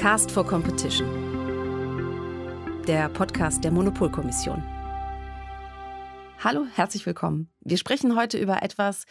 Cast 0.00 0.30
for 0.30 0.46
Competition. 0.46 1.06
Der 2.86 3.10
Podcast 3.10 3.62
der 3.62 3.70
Monopolkommission. 3.70 4.62
Hallo, 6.38 6.64
herzlich 6.74 7.04
willkommen. 7.04 7.50
Wir 7.60 7.76
sprechen 7.76 8.16
heute 8.16 8.38
über 8.38 8.62
etwas, 8.62 9.04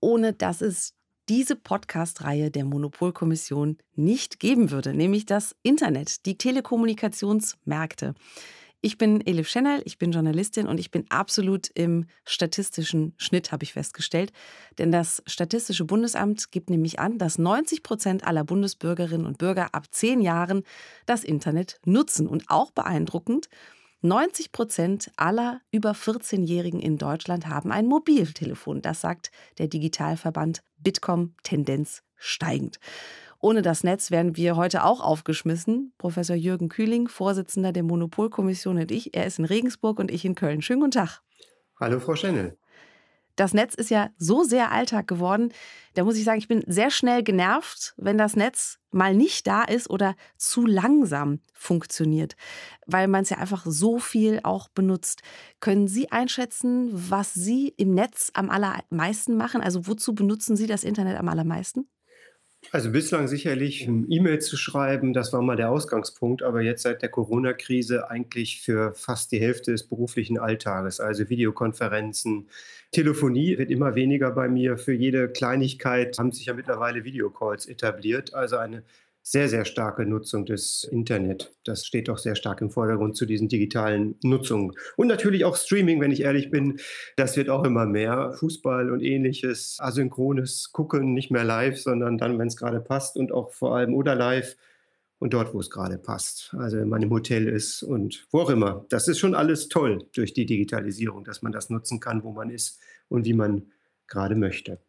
ohne 0.00 0.32
dass 0.32 0.62
es 0.62 0.94
diese 1.28 1.56
Podcast-Reihe 1.56 2.50
der 2.50 2.64
Monopolkommission 2.64 3.76
nicht 3.96 4.40
geben 4.40 4.70
würde, 4.70 4.94
nämlich 4.94 5.26
das 5.26 5.54
Internet, 5.62 6.24
die 6.24 6.38
Telekommunikationsmärkte. 6.38 8.14
Ich 8.82 8.96
bin 8.96 9.20
Elif 9.26 9.46
Schenel, 9.46 9.82
ich 9.84 9.98
bin 9.98 10.10
Journalistin 10.10 10.66
und 10.66 10.80
ich 10.80 10.90
bin 10.90 11.04
absolut 11.10 11.68
im 11.74 12.06
statistischen 12.24 13.12
Schnitt, 13.18 13.52
habe 13.52 13.62
ich 13.62 13.74
festgestellt. 13.74 14.32
Denn 14.78 14.90
das 14.90 15.22
Statistische 15.26 15.84
Bundesamt 15.84 16.50
gibt 16.50 16.70
nämlich 16.70 16.98
an, 16.98 17.18
dass 17.18 17.36
90 17.36 17.82
Prozent 17.82 18.24
aller 18.24 18.42
Bundesbürgerinnen 18.42 19.26
und 19.26 19.36
Bürger 19.36 19.74
ab 19.74 19.88
zehn 19.90 20.22
Jahren 20.22 20.62
das 21.04 21.24
Internet 21.24 21.78
nutzen. 21.84 22.26
Und 22.26 22.48
auch 22.48 22.70
beeindruckend, 22.70 23.50
90 24.00 24.50
Prozent 24.50 25.10
aller 25.16 25.60
über 25.70 25.92
14-Jährigen 25.92 26.80
in 26.80 26.96
Deutschland 26.96 27.48
haben 27.48 27.72
ein 27.72 27.86
Mobiltelefon. 27.86 28.80
Das 28.80 29.02
sagt 29.02 29.30
der 29.58 29.68
Digitalverband 29.68 30.62
Bitkom 30.78 31.34
Tendenz 31.42 32.02
steigend. 32.16 32.78
Ohne 33.42 33.62
das 33.62 33.84
Netz 33.84 34.10
wären 34.10 34.36
wir 34.36 34.56
heute 34.56 34.84
auch 34.84 35.00
aufgeschmissen. 35.00 35.94
Professor 35.96 36.36
Jürgen 36.36 36.68
Kühling, 36.68 37.08
Vorsitzender 37.08 37.72
der 37.72 37.82
Monopolkommission 37.82 38.76
und 38.76 38.90
ich. 38.90 39.16
Er 39.16 39.24
ist 39.24 39.38
in 39.38 39.46
Regensburg 39.46 39.98
und 39.98 40.10
ich 40.10 40.26
in 40.26 40.34
Köln. 40.34 40.60
Schönen 40.60 40.80
guten 40.80 40.90
Tag. 40.92 41.22
Hallo, 41.80 41.98
Frau 42.00 42.14
Schennel. 42.14 42.58
Das 43.36 43.54
Netz 43.54 43.74
ist 43.74 43.88
ja 43.88 44.10
so 44.18 44.44
sehr 44.44 44.70
Alltag 44.70 45.08
geworden. 45.08 45.54
Da 45.94 46.04
muss 46.04 46.18
ich 46.18 46.24
sagen, 46.24 46.38
ich 46.38 46.48
bin 46.48 46.62
sehr 46.66 46.90
schnell 46.90 47.22
genervt, 47.22 47.94
wenn 47.96 48.18
das 48.18 48.36
Netz 48.36 48.78
mal 48.90 49.14
nicht 49.14 49.46
da 49.46 49.62
ist 49.62 49.88
oder 49.88 50.14
zu 50.36 50.66
langsam 50.66 51.40
funktioniert, 51.54 52.36
weil 52.86 53.08
man 53.08 53.22
es 53.22 53.30
ja 53.30 53.38
einfach 53.38 53.64
so 53.64 53.98
viel 53.98 54.40
auch 54.42 54.68
benutzt. 54.68 55.22
Können 55.60 55.88
Sie 55.88 56.12
einschätzen, 56.12 56.90
was 56.92 57.32
Sie 57.32 57.68
im 57.78 57.94
Netz 57.94 58.30
am 58.34 58.50
allermeisten 58.50 59.38
machen? 59.38 59.62
Also 59.62 59.86
wozu 59.86 60.14
benutzen 60.14 60.56
Sie 60.56 60.66
das 60.66 60.84
Internet 60.84 61.18
am 61.18 61.28
allermeisten? 61.28 61.88
Also 62.72 62.92
bislang 62.92 63.26
sicherlich 63.26 63.88
E-Mail 63.88 64.38
zu 64.40 64.56
schreiben, 64.56 65.12
das 65.12 65.32
war 65.32 65.42
mal 65.42 65.56
der 65.56 65.70
Ausgangspunkt, 65.70 66.42
aber 66.42 66.60
jetzt 66.60 66.82
seit 66.82 67.02
der 67.02 67.08
Corona-Krise 67.08 68.10
eigentlich 68.10 68.60
für 68.60 68.94
fast 68.94 69.32
die 69.32 69.40
Hälfte 69.40 69.72
des 69.72 69.88
beruflichen 69.88 70.38
Alltages, 70.38 71.00
also 71.00 71.28
Videokonferenzen, 71.28 72.48
Telefonie 72.92 73.56
wird 73.58 73.70
immer 73.70 73.94
weniger 73.94 74.30
bei 74.32 74.48
mir. 74.48 74.76
Für 74.76 74.92
jede 74.92 75.28
Kleinigkeit 75.28 76.18
haben 76.18 76.32
sich 76.32 76.46
ja 76.46 76.54
mittlerweile 76.54 77.04
Videocalls 77.04 77.66
etabliert, 77.66 78.34
also 78.34 78.56
eine 78.56 78.84
sehr, 79.22 79.48
sehr 79.48 79.64
starke 79.64 80.06
Nutzung 80.06 80.46
des 80.46 80.84
Internet. 80.90 81.52
Das 81.64 81.84
steht 81.84 82.08
doch 82.08 82.18
sehr 82.18 82.36
stark 82.36 82.60
im 82.60 82.70
Vordergrund 82.70 83.16
zu 83.16 83.26
diesen 83.26 83.48
digitalen 83.48 84.16
Nutzungen. 84.22 84.72
Und 84.96 85.08
natürlich 85.08 85.44
auch 85.44 85.56
Streaming, 85.56 86.00
wenn 86.00 86.10
ich 86.10 86.22
ehrlich 86.22 86.50
bin. 86.50 86.80
Das 87.16 87.36
wird 87.36 87.48
auch 87.48 87.64
immer 87.64 87.86
mehr. 87.86 88.32
Fußball 88.38 88.90
und 88.90 89.02
ähnliches, 89.02 89.76
asynchrones 89.78 90.72
Gucken, 90.72 91.12
nicht 91.12 91.30
mehr 91.30 91.44
live, 91.44 91.78
sondern 91.78 92.18
dann, 92.18 92.38
wenn 92.38 92.48
es 92.48 92.56
gerade 92.56 92.80
passt 92.80 93.16
und 93.16 93.32
auch 93.32 93.52
vor 93.52 93.76
allem 93.76 93.94
oder 93.94 94.14
live 94.14 94.56
und 95.18 95.34
dort, 95.34 95.54
wo 95.54 95.60
es 95.60 95.70
gerade 95.70 95.98
passt. 95.98 96.54
Also 96.58 96.78
wenn 96.78 96.88
man 96.88 97.02
im 97.02 97.10
Hotel 97.10 97.46
ist 97.46 97.82
und 97.82 98.26
wo 98.30 98.40
auch 98.40 98.50
immer. 98.50 98.86
Das 98.88 99.06
ist 99.06 99.18
schon 99.18 99.34
alles 99.34 99.68
toll 99.68 100.08
durch 100.14 100.32
die 100.32 100.46
Digitalisierung, 100.46 101.24
dass 101.24 101.42
man 101.42 101.52
das 101.52 101.70
nutzen 101.70 102.00
kann, 102.00 102.24
wo 102.24 102.32
man 102.32 102.50
ist 102.50 102.80
und 103.08 103.26
wie 103.26 103.34
man 103.34 103.70
gerade 104.08 104.34
möchte. 104.34 104.80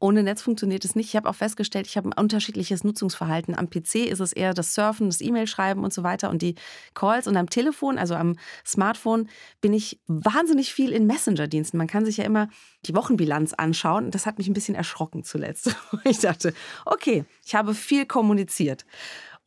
Ohne 0.00 0.22
Netz 0.22 0.42
funktioniert 0.42 0.84
es 0.84 0.94
nicht. 0.94 1.08
Ich 1.08 1.16
habe 1.16 1.28
auch 1.28 1.34
festgestellt, 1.34 1.86
ich 1.88 1.96
habe 1.96 2.08
ein 2.08 2.12
unterschiedliches 2.12 2.84
Nutzungsverhalten. 2.84 3.56
Am 3.56 3.68
PC 3.68 3.96
ist 4.06 4.20
es 4.20 4.32
eher 4.32 4.54
das 4.54 4.74
Surfen, 4.74 5.08
das 5.08 5.20
E-Mail-Schreiben 5.20 5.82
und 5.82 5.92
so 5.92 6.04
weiter 6.04 6.30
und 6.30 6.40
die 6.40 6.54
Calls. 6.94 7.26
Und 7.26 7.36
am 7.36 7.50
Telefon, 7.50 7.98
also 7.98 8.14
am 8.14 8.36
Smartphone, 8.64 9.28
bin 9.60 9.72
ich 9.72 9.98
wahnsinnig 10.06 10.72
viel 10.72 10.92
in 10.92 11.06
Messenger-Diensten. 11.06 11.76
Man 11.78 11.88
kann 11.88 12.04
sich 12.04 12.18
ja 12.18 12.24
immer 12.24 12.48
die 12.86 12.94
Wochenbilanz 12.94 13.54
anschauen. 13.54 14.06
Und 14.06 14.14
das 14.14 14.24
hat 14.24 14.38
mich 14.38 14.46
ein 14.46 14.54
bisschen 14.54 14.76
erschrocken 14.76 15.24
zuletzt. 15.24 15.74
Ich 16.04 16.20
dachte, 16.20 16.54
okay, 16.86 17.24
ich 17.44 17.54
habe 17.54 17.74
viel 17.74 18.06
kommuniziert. 18.06 18.86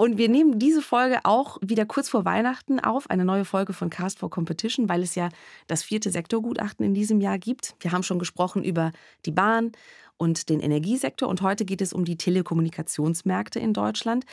Und 0.02 0.18
wir 0.18 0.30
nehmen 0.30 0.58
diese 0.58 0.82
Folge 0.82 1.20
auch 1.26 1.60
wieder 1.62 1.86
kurz 1.86 2.10
vor 2.10 2.26
Weihnachten 2.26 2.80
auf, 2.80 3.10
eine 3.10 3.24
neue 3.24 3.46
Folge 3.46 3.72
von 3.72 3.90
Cast 3.90 4.20
for 4.20 4.30
Competition, 4.30 4.90
weil 4.90 5.04
es 5.04 5.14
ja 5.14 5.30
das 5.68 5.84
vierte 5.84 6.10
Sektorgutachten 6.10 6.84
in 6.84 6.94
diesem 6.94 7.22
Jahr 7.22 7.38
gibt. 7.38 7.76
Wir 7.80 7.92
haben 7.92 8.04
schon 8.04 8.18
gesprochen 8.20 8.64
über 8.64 8.92
die 9.26 9.32
Bahn 9.32 9.72
und 10.22 10.50
den 10.50 10.60
Energiesektor 10.60 11.28
und 11.28 11.42
heute 11.42 11.66
geht 11.66 11.82
es 11.82 11.94
um 11.94 12.06
die 12.06 12.16
Telekommunikationsmärkte 12.16 13.60
in 13.60 13.74
Deutschland. 13.74 14.26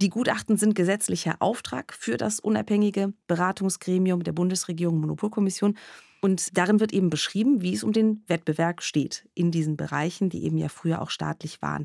Die 0.00 0.08
Gutachten 0.08 0.56
sind 0.56 0.74
gesetzlicher 0.74 1.36
Auftrag 1.40 1.92
für 1.92 2.16
das 2.16 2.40
unabhängige 2.40 3.12
Beratungsgremium 3.26 4.24
der 4.24 4.32
Bundesregierung 4.32 4.98
Monopolkommission. 4.98 5.76
Und 6.22 6.56
darin 6.56 6.80
wird 6.80 6.94
eben 6.94 7.10
beschrieben, 7.10 7.60
wie 7.60 7.74
es 7.74 7.84
um 7.84 7.92
den 7.92 8.24
Wettbewerb 8.26 8.80
steht 8.80 9.28
in 9.34 9.50
diesen 9.50 9.76
Bereichen, 9.76 10.30
die 10.30 10.44
eben 10.44 10.56
ja 10.56 10.70
früher 10.70 11.02
auch 11.02 11.10
staatlich 11.10 11.60
waren. 11.60 11.84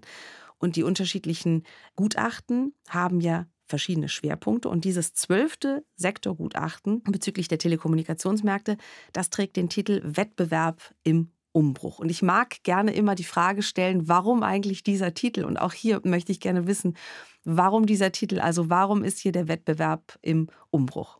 Und 0.58 0.78
die 0.78 0.84
unterschiedlichen 0.84 1.64
Gutachten 1.98 2.74
haben 2.88 3.20
ja 3.20 3.48
verschiedene 3.66 4.08
Schwerpunkte. 4.08 4.70
Und 4.70 4.86
dieses 4.86 5.16
zwölfte 5.16 5.84
Sektorgutachten 5.98 7.04
bezüglich 7.04 7.50
der 7.50 7.58
Telekommunikationsmärkte, 7.58 8.78
das 9.12 9.30
trägt 9.30 9.58
den 9.58 9.68
Titel 9.68 10.02
Wettbewerb 10.06 10.94
im 11.04 11.33
Umbruch. 11.54 12.00
Und 12.00 12.10
ich 12.10 12.22
mag 12.22 12.62
gerne 12.64 12.94
immer 12.94 13.16
die 13.16 13.24
Frage 13.24 13.62
stellen, 13.62 14.08
warum 14.10 14.44
eigentlich 14.44 14.84
dieser 14.84 15.14
Titel? 15.14 15.46
Und 15.46 15.58
auch 15.58 15.74
hier 15.74 16.02
möchte 16.04 16.32
ich 16.32 16.42
gerne 16.42 16.68
wissen, 16.68 16.98
warum 17.46 17.86
dieser 17.86 18.12
Titel? 18.12 18.40
Also 18.40 18.70
warum 18.70 19.04
ist 19.04 19.20
hier 19.20 19.32
der 19.32 19.48
Wettbewerb 19.48 20.20
im 20.22 20.50
Umbruch? 20.72 21.20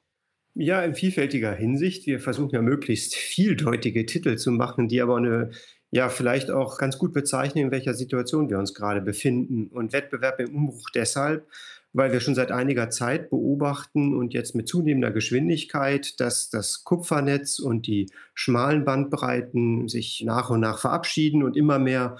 Ja, 0.56 0.82
in 0.84 0.94
vielfältiger 0.94 1.54
Hinsicht. 1.54 2.06
Wir 2.06 2.20
versuchen 2.20 2.54
ja 2.54 2.62
möglichst 2.62 3.16
vieldeutige 3.16 4.06
Titel 4.06 4.36
zu 4.36 4.52
machen, 4.52 4.88
die 4.88 5.02
aber 5.02 5.18
eine 5.18 5.52
ja 5.94 6.10
vielleicht 6.10 6.50
auch 6.50 6.80
ganz 6.80 6.98
gut 6.98 7.14
bezeichnen, 7.14 7.66
in 7.66 7.72
welcher 7.72 7.94
Situation 7.94 8.50
wir 8.50 8.58
uns 8.58 8.74
gerade 8.74 9.02
befinden. 9.02 9.68
Und 9.68 9.94
Wettbewerb 9.94 10.40
im 10.40 10.56
Umbruch 10.56 10.90
deshalb, 10.94 11.48
weil 11.94 12.12
wir 12.12 12.20
schon 12.20 12.36
seit 12.36 12.52
einiger 12.52 12.90
Zeit 12.90 13.30
beobachten 13.30 14.16
und 14.16 14.34
jetzt 14.34 14.56
mit 14.56 14.68
zunehmender 14.68 15.12
Geschwindigkeit, 15.12 16.20
dass 16.20 16.50
das 16.50 16.84
Kupfernetz 16.84 17.60
und 17.60 17.88
die 17.88 18.12
schmalen 18.34 18.84
Bandbreiten 18.84 19.88
sich 19.88 20.24
nach 20.26 20.50
und 20.50 20.60
nach 20.60 20.80
verabschieden 20.80 21.44
und 21.44 21.56
immer 21.56 21.80
mehr 21.80 22.18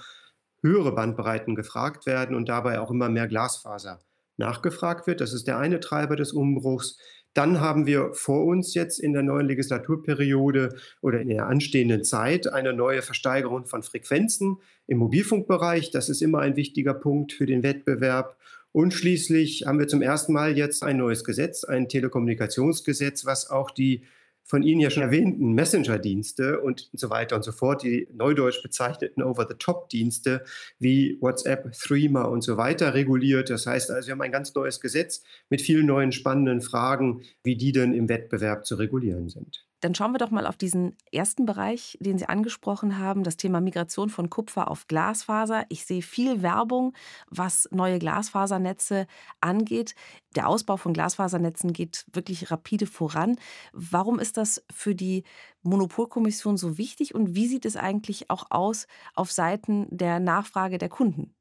höhere 0.62 0.92
Bandbreiten 0.92 1.54
gefragt 1.54 2.06
werden 2.06 2.34
und 2.34 2.48
dabei 2.48 2.80
auch 2.80 2.90
immer 2.90 3.08
mehr 3.08 3.26
Glasfaser 3.28 4.00
nachgefragt 4.36 5.06
wird. 5.06 5.20
Das 5.20 5.34
ist 5.34 5.46
der 5.46 5.58
eine 5.58 5.80
Treiber 5.80 6.16
des 6.16 6.32
Umbruchs. 6.32 6.98
Dann 7.34 7.60
haben 7.60 7.86
wir 7.86 8.12
vor 8.14 8.44
uns 8.44 8.74
jetzt 8.74 9.00
in 9.00 9.12
der 9.12 9.24
neuen 9.24 9.46
Legislaturperiode 9.46 10.76
oder 11.00 11.20
in 11.20 11.28
der 11.28 11.48
anstehenden 11.48 12.04
Zeit 12.04 12.52
eine 12.52 12.72
neue 12.72 13.02
Versteigerung 13.02 13.66
von 13.66 13.82
Frequenzen 13.82 14.58
im 14.86 14.98
Mobilfunkbereich. 14.98 15.90
Das 15.90 16.08
ist 16.08 16.22
immer 16.22 16.38
ein 16.38 16.54
wichtiger 16.54 16.94
Punkt 16.94 17.32
für 17.32 17.46
den 17.46 17.64
Wettbewerb. 17.64 18.36
Und 18.74 18.92
schließlich 18.92 19.66
haben 19.66 19.78
wir 19.78 19.86
zum 19.86 20.02
ersten 20.02 20.32
Mal 20.32 20.58
jetzt 20.58 20.82
ein 20.82 20.96
neues 20.96 21.22
Gesetz, 21.22 21.62
ein 21.62 21.88
Telekommunikationsgesetz, 21.88 23.24
was 23.24 23.48
auch 23.48 23.70
die 23.70 24.02
von 24.42 24.64
Ihnen 24.64 24.80
ja 24.80 24.90
schon 24.90 25.04
erwähnten 25.04 25.52
Messenger-Dienste 25.52 26.58
und 26.58 26.90
so 26.92 27.08
weiter 27.08 27.36
und 27.36 27.44
so 27.44 27.52
fort, 27.52 27.84
die 27.84 28.08
neudeutsch 28.12 28.64
bezeichneten 28.64 29.22
Over-the-Top-Dienste 29.22 30.44
wie 30.80 31.16
WhatsApp, 31.20 31.70
Threema 31.70 32.22
und 32.22 32.42
so 32.42 32.56
weiter 32.56 32.94
reguliert. 32.94 33.48
Das 33.48 33.64
heißt 33.64 33.92
also, 33.92 34.08
wir 34.08 34.12
haben 34.12 34.22
ein 34.22 34.32
ganz 34.32 34.52
neues 34.56 34.80
Gesetz 34.80 35.22
mit 35.50 35.62
vielen 35.62 35.86
neuen 35.86 36.10
spannenden 36.10 36.60
Fragen, 36.60 37.22
wie 37.44 37.54
die 37.56 37.70
denn 37.70 37.94
im 37.94 38.08
Wettbewerb 38.08 38.66
zu 38.66 38.74
regulieren 38.74 39.28
sind. 39.28 39.64
Dann 39.84 39.94
schauen 39.94 40.12
wir 40.12 40.18
doch 40.18 40.30
mal 40.30 40.46
auf 40.46 40.56
diesen 40.56 40.96
ersten 41.12 41.44
Bereich, 41.44 41.98
den 42.00 42.16
Sie 42.16 42.24
angesprochen 42.24 42.98
haben, 42.98 43.22
das 43.22 43.36
Thema 43.36 43.60
Migration 43.60 44.08
von 44.08 44.30
Kupfer 44.30 44.70
auf 44.70 44.86
Glasfaser. 44.86 45.66
Ich 45.68 45.84
sehe 45.84 46.00
viel 46.00 46.40
Werbung, 46.40 46.94
was 47.28 47.68
neue 47.70 47.98
Glasfasernetze 47.98 49.06
angeht. 49.42 49.94
Der 50.36 50.48
Ausbau 50.48 50.78
von 50.78 50.94
Glasfasernetzen 50.94 51.74
geht 51.74 52.06
wirklich 52.10 52.50
rapide 52.50 52.86
voran. 52.86 53.36
Warum 53.74 54.18
ist 54.18 54.38
das 54.38 54.64
für 54.72 54.94
die 54.94 55.22
Monopolkommission 55.60 56.56
so 56.56 56.78
wichtig 56.78 57.14
und 57.14 57.34
wie 57.34 57.46
sieht 57.46 57.66
es 57.66 57.76
eigentlich 57.76 58.30
auch 58.30 58.46
aus 58.48 58.86
auf 59.14 59.32
Seiten 59.32 59.86
der 59.90 60.18
Nachfrage 60.18 60.78
der 60.78 60.88
Kunden? 60.88 61.34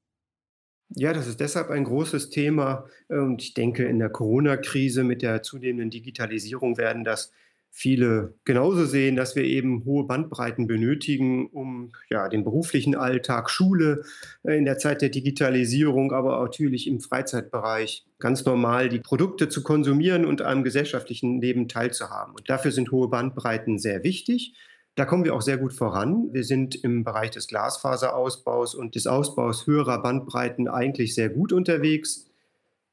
Ja, 0.90 1.14
das 1.14 1.28
ist 1.28 1.40
deshalb 1.40 1.70
ein 1.70 1.86
großes 1.86 2.30
Thema. 2.30 2.88
Und 3.08 3.42
ich 3.42 3.54
denke, 3.54 3.86
in 3.86 4.00
der 4.00 4.10
Corona-Krise 4.10 5.06
mit 5.06 5.22
der 5.22 5.44
zunehmenden 5.44 5.92
Digitalisierung 5.92 6.78
werden 6.78 7.06
das 7.06 7.32
viele 7.76 8.36
genauso 8.46 8.86
sehen, 8.86 9.16
dass 9.16 9.36
wir 9.36 9.44
eben 9.44 9.84
hohe 9.84 10.06
Bandbreiten 10.06 10.68
benötigen, 10.68 11.48
um 11.48 11.92
ja, 12.08 12.30
den 12.30 12.44
beruflichen 12.44 12.94
Alltag, 12.96 13.50
Schule 13.50 14.04
äh, 14.44 14.56
in 14.56 14.66
der 14.66 14.78
Zeit 14.78 15.02
der 15.02 15.10
Digitalisierung, 15.10 16.12
aber 16.14 16.40
natürlich 16.40 16.88
im 16.88 17.00
Freizeitbereich 17.00 18.06
ganz 18.20 18.46
normal 18.46 18.90
die 18.90 19.00
Produkte 19.00 19.50
zu 19.50 19.64
konsumieren 19.64 20.24
und 20.24 20.44
am 20.44 20.64
gesellschaftlichen 20.64 21.42
Leben 21.42 21.68
teilzuhaben. 21.68 22.36
Und 22.36 22.48
dafür 22.48 22.72
sind 22.72 22.92
hohe 22.92 23.08
Bandbreiten 23.08 23.80
sehr 23.80 24.04
wichtig. 24.04 24.54
Da 24.94 25.06
kommen 25.06 25.26
wir 25.26 25.34
auch 25.34 25.42
sehr 25.42 25.58
gut 25.58 25.74
voran. 25.74 26.30
Wir 26.32 26.44
sind 26.44 26.76
im 26.76 27.04
Bereich 27.04 27.32
des 27.32 27.48
Glasfaserausbaus 27.48 28.76
und 28.76 28.94
des 28.94 29.08
Ausbaus 29.08 29.66
höherer 29.66 30.00
Bandbreiten 30.04 30.68
eigentlich 30.68 31.16
sehr 31.16 31.30
gut 31.30 31.52
unterwegs. 31.52 32.28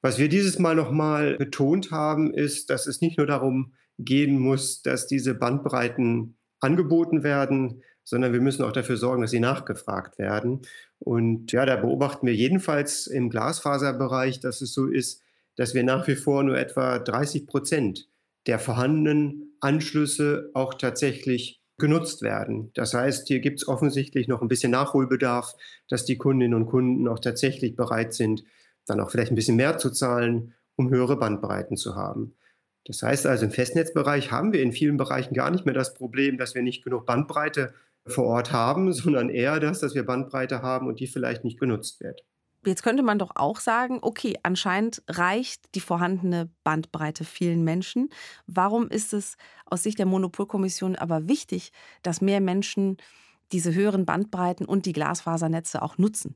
Was 0.01 0.19
wir 0.19 0.31
dieses 0.31 0.59
Mal 0.59 0.75
nochmal 0.75 1.37
betont 1.37 1.91
haben, 1.91 2.33
ist, 2.33 2.71
dass 2.71 2.87
es 2.87 3.03
nicht 3.03 3.19
nur 3.19 3.27
darum 3.27 3.73
gehen 4.05 4.39
muss, 4.39 4.83
dass 4.83 5.07
diese 5.07 5.35
Bandbreiten 5.35 6.37
angeboten 6.61 7.23
werden, 7.23 7.83
sondern 8.05 8.33
wir 8.33 8.41
müssen 8.41 8.65
auch 8.65 8.73
dafür 8.73 8.97
sorgen, 8.97 9.23
dass 9.23 9.31
sie 9.31 9.41
nachgefragt 9.41 10.19
werden. 10.19 10.63
Und 10.99 11.53
ja, 11.53 11.65
da 11.65 11.77
beobachten 11.77 12.27
wir 12.27 12.35
jedenfalls 12.35 13.07
im 13.07 13.31
Glasfaserbereich, 13.31 14.41
dass 14.41 14.61
es 14.61 14.75
so 14.75 14.87
ist, 14.87 15.23
dass 15.57 15.75
wir 15.75 15.85
nach 15.85 16.07
wie 16.09 16.17
vor 16.17 16.43
nur 16.43 16.59
etwa 16.59 16.99
30 16.99 17.47
Prozent 17.47 18.09
der 18.47 18.59
vorhandenen 18.59 19.55
Anschlüsse 19.61 20.51
auch 20.55 20.75
tatsächlich 20.75 21.61
genutzt 21.77 22.23
werden. 22.23 22.71
Das 22.75 22.95
heißt, 22.95 23.29
hier 23.29 23.41
gibt 23.41 23.61
es 23.61 23.69
offensichtlich 23.69 24.29
noch 24.29 24.43
ein 24.43 24.49
bisschen 24.49 24.71
Nachholbedarf, 24.71 25.55
dass 25.89 26.05
die 26.05 26.19
Kundinnen 26.19 26.55
und 26.55 26.67
Kunden 26.67 27.09
auch 27.09 27.19
tatsächlich 27.19 27.77
bereit 27.77 28.15
sind, 28.15 28.45
dann 28.87 29.01
auch 29.01 29.11
vielleicht 29.11 29.33
ein 29.33 29.37
bisschen 29.37 29.57
mehr 29.57 29.79
zu 29.79 29.91
zahlen, 29.91 30.55
um 30.77 30.91
höhere 30.91 31.17
Bandbreiten 31.17 31.77
zu 31.77 31.97
haben. 31.97 32.35
Das 32.87 33.03
heißt 33.03 33.27
also, 33.27 33.45
im 33.45 33.51
Festnetzbereich 33.51 34.31
haben 34.31 34.53
wir 34.53 34.63
in 34.63 34.73
vielen 34.73 34.97
Bereichen 34.97 35.35
gar 35.35 35.51
nicht 35.51 35.65
mehr 35.67 35.75
das 35.75 35.95
Problem, 35.95 36.39
dass 36.39 36.55
wir 36.55 36.63
nicht 36.63 36.83
genug 36.83 37.07
Bandbreite 37.07 37.75
vor 38.07 38.25
Ort 38.25 38.53
haben, 38.53 38.93
sondern 38.93 39.29
eher 39.29 39.61
das, 39.61 39.81
dass 39.81 39.95
wir 39.95 40.05
Bandbreite 40.05 40.63
haben 40.63 40.87
und 40.87 41.01
die 41.01 41.07
vielleicht 41.07 41.45
nicht 41.45 41.61
genutzt 41.61 42.01
wird. 42.01 42.25
Jetzt 42.67 42.83
könnte 42.83 43.03
man 43.03 43.19
doch 43.19 43.31
auch 43.37 43.59
sagen, 43.59 44.01
okay, 44.03 44.37
anscheinend 44.43 45.03
reicht 45.09 45.75
die 45.75 45.81
vorhandene 45.81 46.51
Bandbreite 46.63 47.25
vielen 47.25 47.65
Menschen. 47.65 48.11
Warum 48.47 48.89
ist 48.89 49.15
es 49.15 49.37
aus 49.65 49.83
Sicht 49.83 49.99
der 49.99 50.05
Monopolkommission 50.05 50.95
aber 50.95 51.27
wichtig, 51.27 51.73
dass 52.03 52.21
mehr 52.21 52.43
Menschen 52.43 52.99
diese 53.53 53.75
höheren 53.75 54.05
Bandbreiten 54.05 54.67
und 54.67 54.85
die 54.85 54.93
Glasfasernetze 54.93 55.81
auch 55.81 55.97
nutzen? 55.97 56.35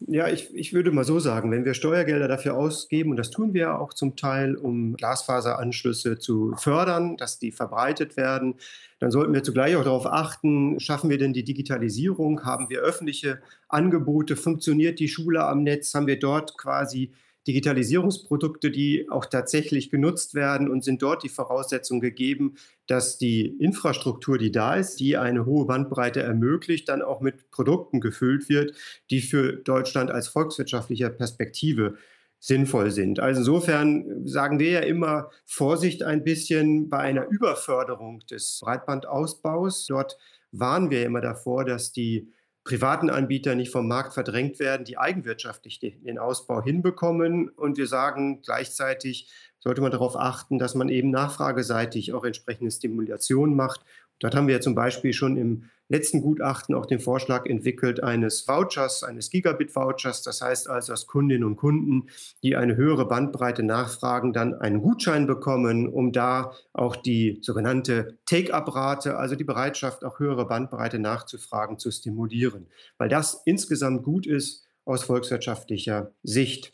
Ja, 0.00 0.28
ich, 0.28 0.54
ich 0.54 0.74
würde 0.74 0.90
mal 0.90 1.04
so 1.04 1.18
sagen, 1.18 1.50
wenn 1.50 1.64
wir 1.64 1.72
Steuergelder 1.72 2.28
dafür 2.28 2.56
ausgeben, 2.56 3.10
und 3.10 3.16
das 3.16 3.30
tun 3.30 3.54
wir 3.54 3.60
ja 3.62 3.78
auch 3.78 3.94
zum 3.94 4.16
Teil, 4.16 4.56
um 4.56 4.96
Glasfaseranschlüsse 4.96 6.18
zu 6.18 6.54
fördern, 6.56 7.16
dass 7.16 7.38
die 7.38 7.52
verbreitet 7.52 8.16
werden, 8.16 8.56
dann 8.98 9.10
sollten 9.10 9.32
wir 9.32 9.42
zugleich 9.42 9.76
auch 9.76 9.84
darauf 9.84 10.06
achten, 10.06 10.78
schaffen 10.80 11.10
wir 11.10 11.18
denn 11.18 11.32
die 11.32 11.44
Digitalisierung, 11.44 12.44
haben 12.44 12.68
wir 12.68 12.80
öffentliche 12.80 13.40
Angebote, 13.68 14.36
funktioniert 14.36 14.98
die 14.98 15.08
Schule 15.08 15.44
am 15.44 15.62
Netz, 15.62 15.94
haben 15.94 16.06
wir 16.06 16.18
dort 16.18 16.58
quasi 16.58 17.12
Digitalisierungsprodukte, 17.46 18.70
die 18.70 19.08
auch 19.10 19.26
tatsächlich 19.26 19.90
genutzt 19.90 20.34
werden 20.34 20.70
und 20.70 20.82
sind 20.82 21.02
dort 21.02 21.22
die 21.22 21.28
Voraussetzungen 21.28 22.00
gegeben, 22.00 22.54
dass 22.86 23.18
die 23.18 23.46
Infrastruktur, 23.46 24.38
die 24.38 24.50
da 24.50 24.74
ist, 24.74 25.00
die 25.00 25.16
eine 25.16 25.44
hohe 25.44 25.66
Bandbreite 25.66 26.22
ermöglicht, 26.22 26.88
dann 26.88 27.02
auch 27.02 27.20
mit 27.20 27.50
Produkten 27.50 28.00
gefüllt 28.00 28.48
wird, 28.48 28.74
die 29.10 29.20
für 29.20 29.56
Deutschland 29.56 30.10
als 30.10 30.28
volkswirtschaftlicher 30.28 31.10
Perspektive 31.10 31.96
sinnvoll 32.40 32.90
sind. 32.90 33.20
Also 33.20 33.40
insofern 33.40 34.26
sagen 34.26 34.58
wir 34.58 34.70
ja 34.70 34.80
immer 34.80 35.30
Vorsicht 35.46 36.02
ein 36.02 36.24
bisschen 36.24 36.90
bei 36.90 36.98
einer 36.98 37.26
Überförderung 37.28 38.20
des 38.30 38.60
Breitbandausbaus. 38.62 39.86
Dort 39.86 40.18
warnen 40.52 40.90
wir 40.90 41.06
immer 41.06 41.22
davor, 41.22 41.64
dass 41.64 41.92
die 41.92 42.30
privaten 42.64 43.10
Anbieter 43.10 43.54
nicht 43.54 43.70
vom 43.70 43.86
Markt 43.86 44.14
verdrängt 44.14 44.58
werden, 44.58 44.84
die 44.84 44.98
eigenwirtschaftlich 44.98 45.78
den 45.78 46.18
Ausbau 46.18 46.62
hinbekommen. 46.62 47.50
Und 47.50 47.76
wir 47.76 47.86
sagen 47.86 48.40
gleichzeitig, 48.42 49.30
sollte 49.58 49.82
man 49.82 49.90
darauf 49.90 50.16
achten, 50.16 50.58
dass 50.58 50.74
man 50.74 50.88
eben 50.88 51.10
nachfrageseitig 51.10 52.12
auch 52.12 52.24
entsprechende 52.24 52.70
Stimulation 52.70 53.54
macht. 53.54 53.84
Dort 54.18 54.34
haben 54.34 54.48
wir 54.48 54.60
zum 54.60 54.74
Beispiel 54.74 55.12
schon 55.12 55.36
im 55.36 55.70
letzten 55.88 56.22
Gutachten 56.22 56.74
auch 56.74 56.86
den 56.86 56.98
Vorschlag 56.98 57.46
entwickelt 57.46 58.02
eines 58.02 58.46
Vouchers, 58.48 59.02
eines 59.02 59.30
Gigabit-Vouchers. 59.30 60.22
Das 60.22 60.40
heißt 60.40 60.68
also, 60.68 60.92
dass 60.92 61.06
Kundinnen 61.06 61.44
und 61.44 61.56
Kunden, 61.56 62.08
die 62.42 62.56
eine 62.56 62.76
höhere 62.76 63.06
Bandbreite 63.06 63.62
nachfragen, 63.62 64.32
dann 64.32 64.54
einen 64.54 64.80
Gutschein 64.80 65.26
bekommen, 65.26 65.88
um 65.88 66.12
da 66.12 66.52
auch 66.72 66.96
die 66.96 67.38
sogenannte 67.42 68.18
Take-up-Rate, 68.26 69.16
also 69.16 69.36
die 69.36 69.44
Bereitschaft, 69.44 70.04
auch 70.04 70.18
höhere 70.18 70.46
Bandbreite 70.46 70.98
nachzufragen, 70.98 71.78
zu 71.78 71.90
stimulieren. 71.90 72.66
Weil 72.98 73.08
das 73.08 73.42
insgesamt 73.44 74.02
gut 74.02 74.26
ist 74.26 74.64
aus 74.84 75.04
volkswirtschaftlicher 75.04 76.12
Sicht. 76.22 76.72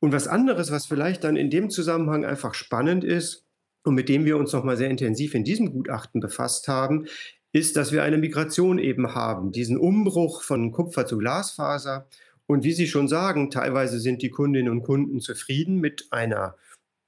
Und 0.00 0.12
was 0.12 0.28
anderes, 0.28 0.70
was 0.70 0.86
vielleicht 0.86 1.24
dann 1.24 1.36
in 1.36 1.50
dem 1.50 1.68
Zusammenhang 1.68 2.24
einfach 2.24 2.54
spannend 2.54 3.04
ist, 3.04 3.44
und 3.82 3.94
mit 3.94 4.08
dem 4.08 4.24
wir 4.24 4.36
uns 4.36 4.52
nochmal 4.52 4.76
sehr 4.76 4.90
intensiv 4.90 5.34
in 5.34 5.44
diesem 5.44 5.72
Gutachten 5.72 6.20
befasst 6.20 6.68
haben, 6.68 7.06
ist, 7.52 7.76
dass 7.76 7.92
wir 7.92 8.02
eine 8.02 8.18
Migration 8.18 8.78
eben 8.78 9.14
haben, 9.14 9.52
diesen 9.52 9.76
Umbruch 9.76 10.42
von 10.42 10.72
Kupfer 10.72 11.06
zu 11.06 11.18
Glasfaser. 11.18 12.06
Und 12.46 12.64
wie 12.64 12.72
Sie 12.72 12.86
schon 12.86 13.08
sagen, 13.08 13.50
teilweise 13.50 14.00
sind 14.00 14.22
die 14.22 14.30
Kundinnen 14.30 14.70
und 14.70 14.82
Kunden 14.82 15.20
zufrieden 15.20 15.76
mit 15.76 16.08
einer 16.10 16.56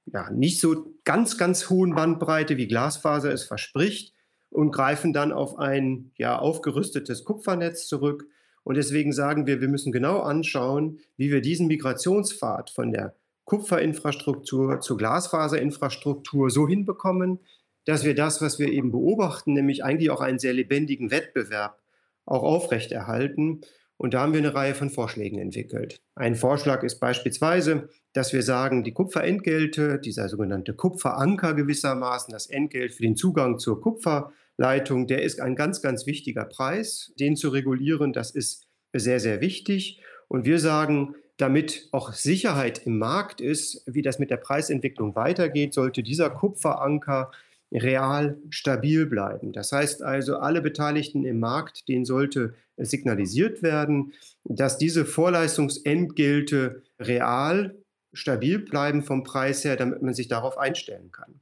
ja, 0.05 0.29
nicht 0.31 0.59
so 0.59 0.93
ganz, 1.05 1.37
ganz 1.37 1.69
hohen 1.69 1.95
Bandbreite, 1.95 2.57
wie 2.57 2.67
Glasfaser 2.67 3.31
es 3.31 3.43
verspricht, 3.43 4.13
und 4.49 4.71
greifen 4.71 5.13
dann 5.13 5.31
auf 5.31 5.57
ein 5.57 6.11
ja, 6.15 6.37
aufgerüstetes 6.37 7.23
Kupfernetz 7.23 7.87
zurück. 7.87 8.27
Und 8.63 8.75
deswegen 8.75 9.11
sagen 9.11 9.47
wir, 9.47 9.61
wir 9.61 9.67
müssen 9.67 9.91
genau 9.91 10.19
anschauen, 10.19 10.99
wie 11.17 11.31
wir 11.31 11.41
diesen 11.41 11.67
Migrationspfad 11.67 12.69
von 12.69 12.91
der 12.91 13.15
Kupferinfrastruktur 13.45 14.79
zur 14.79 14.97
Glasfaserinfrastruktur 14.97 16.49
so 16.49 16.67
hinbekommen, 16.67 17.39
dass 17.85 18.03
wir 18.03 18.15
das, 18.15 18.41
was 18.41 18.59
wir 18.59 18.69
eben 18.69 18.91
beobachten, 18.91 19.53
nämlich 19.53 19.83
eigentlich 19.83 20.09
auch 20.09 20.21
einen 20.21 20.39
sehr 20.39 20.53
lebendigen 20.53 21.11
Wettbewerb, 21.11 21.79
auch 22.25 22.43
aufrechterhalten. 22.43 23.61
Und 23.97 24.13
da 24.13 24.21
haben 24.21 24.33
wir 24.33 24.39
eine 24.39 24.53
Reihe 24.53 24.75
von 24.75 24.89
Vorschlägen 24.89 25.39
entwickelt. 25.39 26.01
Ein 26.15 26.35
Vorschlag 26.35 26.83
ist 26.83 26.99
beispielsweise, 26.99 27.89
dass 28.13 28.33
wir 28.33 28.43
sagen, 28.43 28.83
die 28.83 28.91
Kupferentgelte, 28.91 29.99
dieser 29.99 30.29
sogenannte 30.29 30.73
Kupferanker 30.73 31.53
gewissermaßen, 31.53 32.31
das 32.31 32.47
Entgelt 32.47 32.93
für 32.93 33.03
den 33.03 33.15
Zugang 33.15 33.59
zur 33.59 33.81
Kupferleitung, 33.81 35.07
der 35.07 35.21
ist 35.21 35.39
ein 35.39 35.55
ganz, 35.55 35.81
ganz 35.81 36.05
wichtiger 36.05 36.45
Preis. 36.45 37.13
Den 37.19 37.35
zu 37.35 37.49
regulieren, 37.49 38.13
das 38.13 38.31
ist 38.31 38.67
sehr, 38.93 39.19
sehr 39.19 39.41
wichtig. 39.41 40.01
Und 40.27 40.45
wir 40.45 40.59
sagen, 40.59 41.15
damit 41.37 41.89
auch 41.91 42.13
Sicherheit 42.13 42.85
im 42.85 42.97
Markt 42.97 43.41
ist, 43.41 43.83
wie 43.87 44.01
das 44.01 44.19
mit 44.19 44.29
der 44.29 44.37
Preisentwicklung 44.37 45.15
weitergeht, 45.15 45.73
sollte 45.73 46.03
dieser 46.03 46.29
Kupferanker 46.29 47.31
real 47.73 48.37
stabil 48.49 49.05
bleiben. 49.05 49.51
Das 49.51 49.71
heißt 49.71 50.03
also, 50.03 50.37
alle 50.37 50.61
Beteiligten 50.61 51.25
im 51.25 51.39
Markt, 51.39 51.87
denen 51.87 52.05
sollte 52.05 52.53
signalisiert 52.77 53.63
werden, 53.63 54.13
dass 54.43 54.77
diese 54.77 55.05
Vorleistungsentgelte 55.05 56.83
real 56.99 57.75
stabil 58.13 58.59
bleiben 58.59 59.01
vom 59.01 59.23
Preis 59.23 59.63
her, 59.63 59.75
damit 59.75 60.01
man 60.01 60.13
sich 60.13 60.27
darauf 60.27 60.57
einstellen 60.57 61.11
kann. 61.11 61.39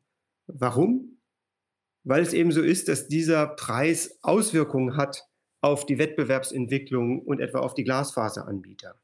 Warum? 0.47 1.17
Weil 2.03 2.23
es 2.23 2.33
eben 2.33 2.51
so 2.51 2.61
ist, 2.61 2.87
dass 2.87 3.07
dieser 3.07 3.47
Preis 3.47 4.17
Auswirkungen 4.21 4.97
hat 4.97 5.27
auf 5.61 5.85
die 5.85 5.99
Wettbewerbsentwicklung 5.99 7.21
und 7.21 7.39
etwa 7.39 7.59
auf 7.59 7.75
die 7.75 7.83
Glasfaseranbieter. 7.83 8.99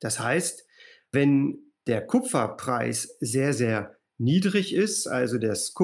Das 0.00 0.20
heißt, 0.20 0.66
wenn 1.10 1.58
der 1.86 2.06
Kupferpreis 2.06 3.16
sehr, 3.20 3.52
sehr 3.52 3.96
niedrig 4.18 4.74
ist, 4.74 5.06
also 5.06 5.38
das 5.38 5.74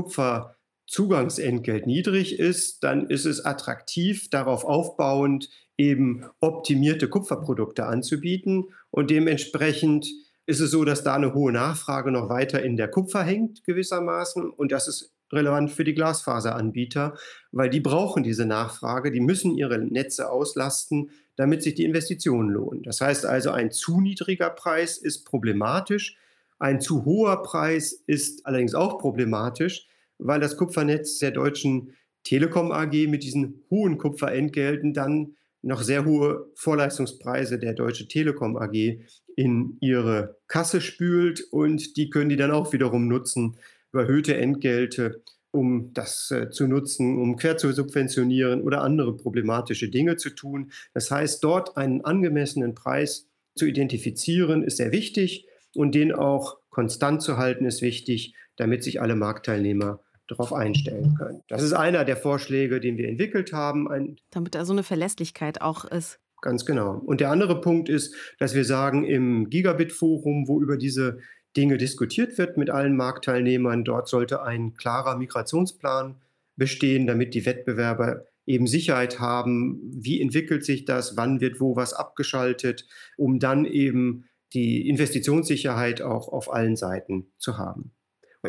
Kupferzugangsentgelt 0.92 1.86
niedrig 1.86 2.38
ist, 2.38 2.84
dann 2.84 3.08
ist 3.08 3.24
es 3.24 3.44
attraktiv, 3.44 4.28
darauf 4.28 4.64
aufbauend 4.64 5.48
eben 5.78 6.26
optimierte 6.40 7.08
Kupferprodukte 7.08 7.86
anzubieten. 7.86 8.66
Und 8.90 9.10
dementsprechend 9.10 10.06
ist 10.44 10.60
es 10.60 10.70
so, 10.70 10.84
dass 10.84 11.02
da 11.02 11.14
eine 11.14 11.32
hohe 11.32 11.50
Nachfrage 11.50 12.10
noch 12.10 12.28
weiter 12.28 12.62
in 12.62 12.76
der 12.76 12.88
Kupfer 12.88 13.22
hängt, 13.22 13.64
gewissermaßen. 13.64 14.50
Und 14.50 14.70
das 14.70 14.86
ist 14.86 15.14
relevant 15.32 15.70
für 15.70 15.84
die 15.84 15.94
Glasfaseranbieter, 15.94 17.14
weil 17.52 17.70
die 17.70 17.80
brauchen 17.80 18.22
diese 18.22 18.44
Nachfrage, 18.44 19.10
die 19.10 19.20
müssen 19.20 19.56
ihre 19.56 19.78
Netze 19.78 20.30
auslasten, 20.30 21.10
damit 21.36 21.62
sich 21.62 21.74
die 21.74 21.84
Investitionen 21.84 22.50
lohnen. 22.50 22.82
Das 22.82 23.00
heißt 23.00 23.24
also, 23.24 23.50
ein 23.50 23.70
zu 23.70 23.98
niedriger 24.02 24.50
Preis 24.50 24.98
ist 24.98 25.24
problematisch, 25.24 26.18
ein 26.58 26.82
zu 26.82 27.06
hoher 27.06 27.42
Preis 27.42 27.92
ist 28.06 28.44
allerdings 28.44 28.74
auch 28.74 28.98
problematisch, 28.98 29.88
weil 30.24 30.40
das 30.40 30.56
Kupfernetz 30.56 31.18
der 31.18 31.30
deutschen 31.30 31.94
Telekom 32.24 32.72
AG 32.72 33.08
mit 33.08 33.22
diesen 33.22 33.64
hohen 33.70 33.98
Kupferentgelten 33.98 34.94
dann 34.94 35.36
noch 35.62 35.82
sehr 35.82 36.04
hohe 36.04 36.50
Vorleistungspreise 36.54 37.58
der 37.58 37.74
Deutsche 37.74 38.08
Telekom 38.08 38.56
AG 38.56 39.00
in 39.36 39.76
ihre 39.80 40.36
Kasse 40.48 40.80
spült 40.80 41.42
und 41.50 41.96
die 41.96 42.10
können 42.10 42.28
die 42.28 42.36
dann 42.36 42.50
auch 42.50 42.72
wiederum 42.72 43.08
nutzen, 43.08 43.56
überhöhte 43.92 44.36
Entgelte, 44.36 45.22
um 45.50 45.92
das 45.92 46.30
äh, 46.30 46.50
zu 46.50 46.66
nutzen, 46.66 47.18
um 47.20 47.36
quer 47.36 47.56
zu 47.56 47.72
subventionieren 47.72 48.62
oder 48.62 48.82
andere 48.82 49.16
problematische 49.16 49.88
Dinge 49.88 50.16
zu 50.16 50.30
tun. 50.30 50.72
Das 50.94 51.10
heißt, 51.10 51.44
dort 51.44 51.76
einen 51.76 52.04
angemessenen 52.04 52.74
Preis 52.74 53.28
zu 53.54 53.66
identifizieren, 53.66 54.62
ist 54.62 54.78
sehr 54.78 54.92
wichtig 54.92 55.46
und 55.74 55.94
den 55.94 56.12
auch 56.12 56.58
konstant 56.70 57.22
zu 57.22 57.36
halten, 57.36 57.66
ist 57.66 57.82
wichtig, 57.82 58.34
damit 58.56 58.82
sich 58.82 59.00
alle 59.00 59.14
Marktteilnehmer 59.14 60.00
darauf 60.28 60.52
einstellen 60.52 61.14
können. 61.16 61.42
Das 61.48 61.62
ist 61.62 61.72
einer 61.72 62.04
der 62.04 62.16
Vorschläge, 62.16 62.80
den 62.80 62.96
wir 62.96 63.08
entwickelt 63.08 63.52
haben. 63.52 63.90
Ein 63.90 64.16
damit 64.30 64.54
da 64.54 64.64
so 64.64 64.72
eine 64.72 64.82
Verlässlichkeit 64.82 65.60
auch 65.60 65.84
ist. 65.84 66.20
Ganz 66.40 66.66
genau. 66.66 66.94
Und 66.96 67.20
der 67.20 67.30
andere 67.30 67.60
Punkt 67.60 67.88
ist, 67.88 68.14
dass 68.38 68.54
wir 68.54 68.64
sagen, 68.64 69.04
im 69.04 69.48
Gigabit-Forum, 69.48 70.48
wo 70.48 70.60
über 70.60 70.76
diese 70.76 71.18
Dinge 71.56 71.76
diskutiert 71.76 72.38
wird 72.38 72.56
mit 72.56 72.70
allen 72.70 72.96
Marktteilnehmern. 72.96 73.84
Dort 73.84 74.08
sollte 74.08 74.42
ein 74.42 74.74
klarer 74.74 75.16
Migrationsplan 75.16 76.20
bestehen, 76.56 77.06
damit 77.06 77.34
die 77.34 77.46
Wettbewerber 77.46 78.24
eben 78.46 78.66
Sicherheit 78.66 79.20
haben, 79.20 79.80
wie 79.84 80.20
entwickelt 80.20 80.64
sich 80.64 80.84
das, 80.84 81.16
wann 81.16 81.40
wird 81.40 81.60
wo 81.60 81.76
was 81.76 81.92
abgeschaltet, 81.92 82.86
um 83.16 83.38
dann 83.38 83.64
eben 83.64 84.24
die 84.52 84.88
Investitionssicherheit 84.88 86.02
auch 86.02 86.28
auf 86.28 86.52
allen 86.52 86.76
Seiten 86.76 87.32
zu 87.38 87.56
haben. 87.56 87.92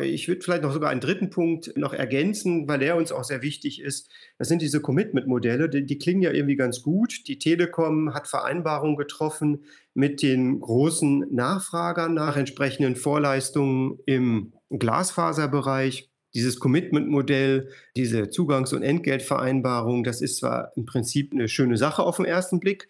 Ich 0.00 0.26
würde 0.26 0.40
vielleicht 0.40 0.64
noch 0.64 0.72
sogar 0.72 0.90
einen 0.90 1.00
dritten 1.00 1.30
Punkt 1.30 1.76
noch 1.76 1.92
ergänzen, 1.92 2.66
weil 2.66 2.80
der 2.80 2.96
uns 2.96 3.12
auch 3.12 3.22
sehr 3.22 3.42
wichtig 3.42 3.80
ist. 3.80 4.10
Das 4.38 4.48
sind 4.48 4.60
diese 4.60 4.80
Commitment-Modelle. 4.80 5.68
Die, 5.68 5.86
die, 5.86 5.98
klingen 5.98 6.22
ja 6.22 6.32
irgendwie 6.32 6.56
ganz 6.56 6.82
gut. 6.82 7.28
Die 7.28 7.38
Telekom 7.38 8.12
hat 8.12 8.26
Vereinbarungen 8.26 8.96
getroffen 8.96 9.64
mit 9.94 10.20
den 10.20 10.58
großen 10.58 11.32
Nachfragern 11.32 12.12
nach 12.12 12.36
entsprechenden 12.36 12.96
Vorleistungen 12.96 14.00
im 14.04 14.52
Glasfaserbereich. 14.70 16.10
Dieses 16.34 16.58
Commitment-Modell, 16.58 17.68
diese 17.96 18.30
Zugangs- 18.30 18.74
und 18.74 18.82
Entgeltvereinbarung, 18.82 20.02
das 20.02 20.20
ist 20.20 20.38
zwar 20.38 20.72
im 20.74 20.86
Prinzip 20.86 21.32
eine 21.32 21.46
schöne 21.46 21.76
Sache 21.76 22.02
auf 22.02 22.16
den 22.16 22.26
ersten 22.26 22.58
Blick, 22.58 22.88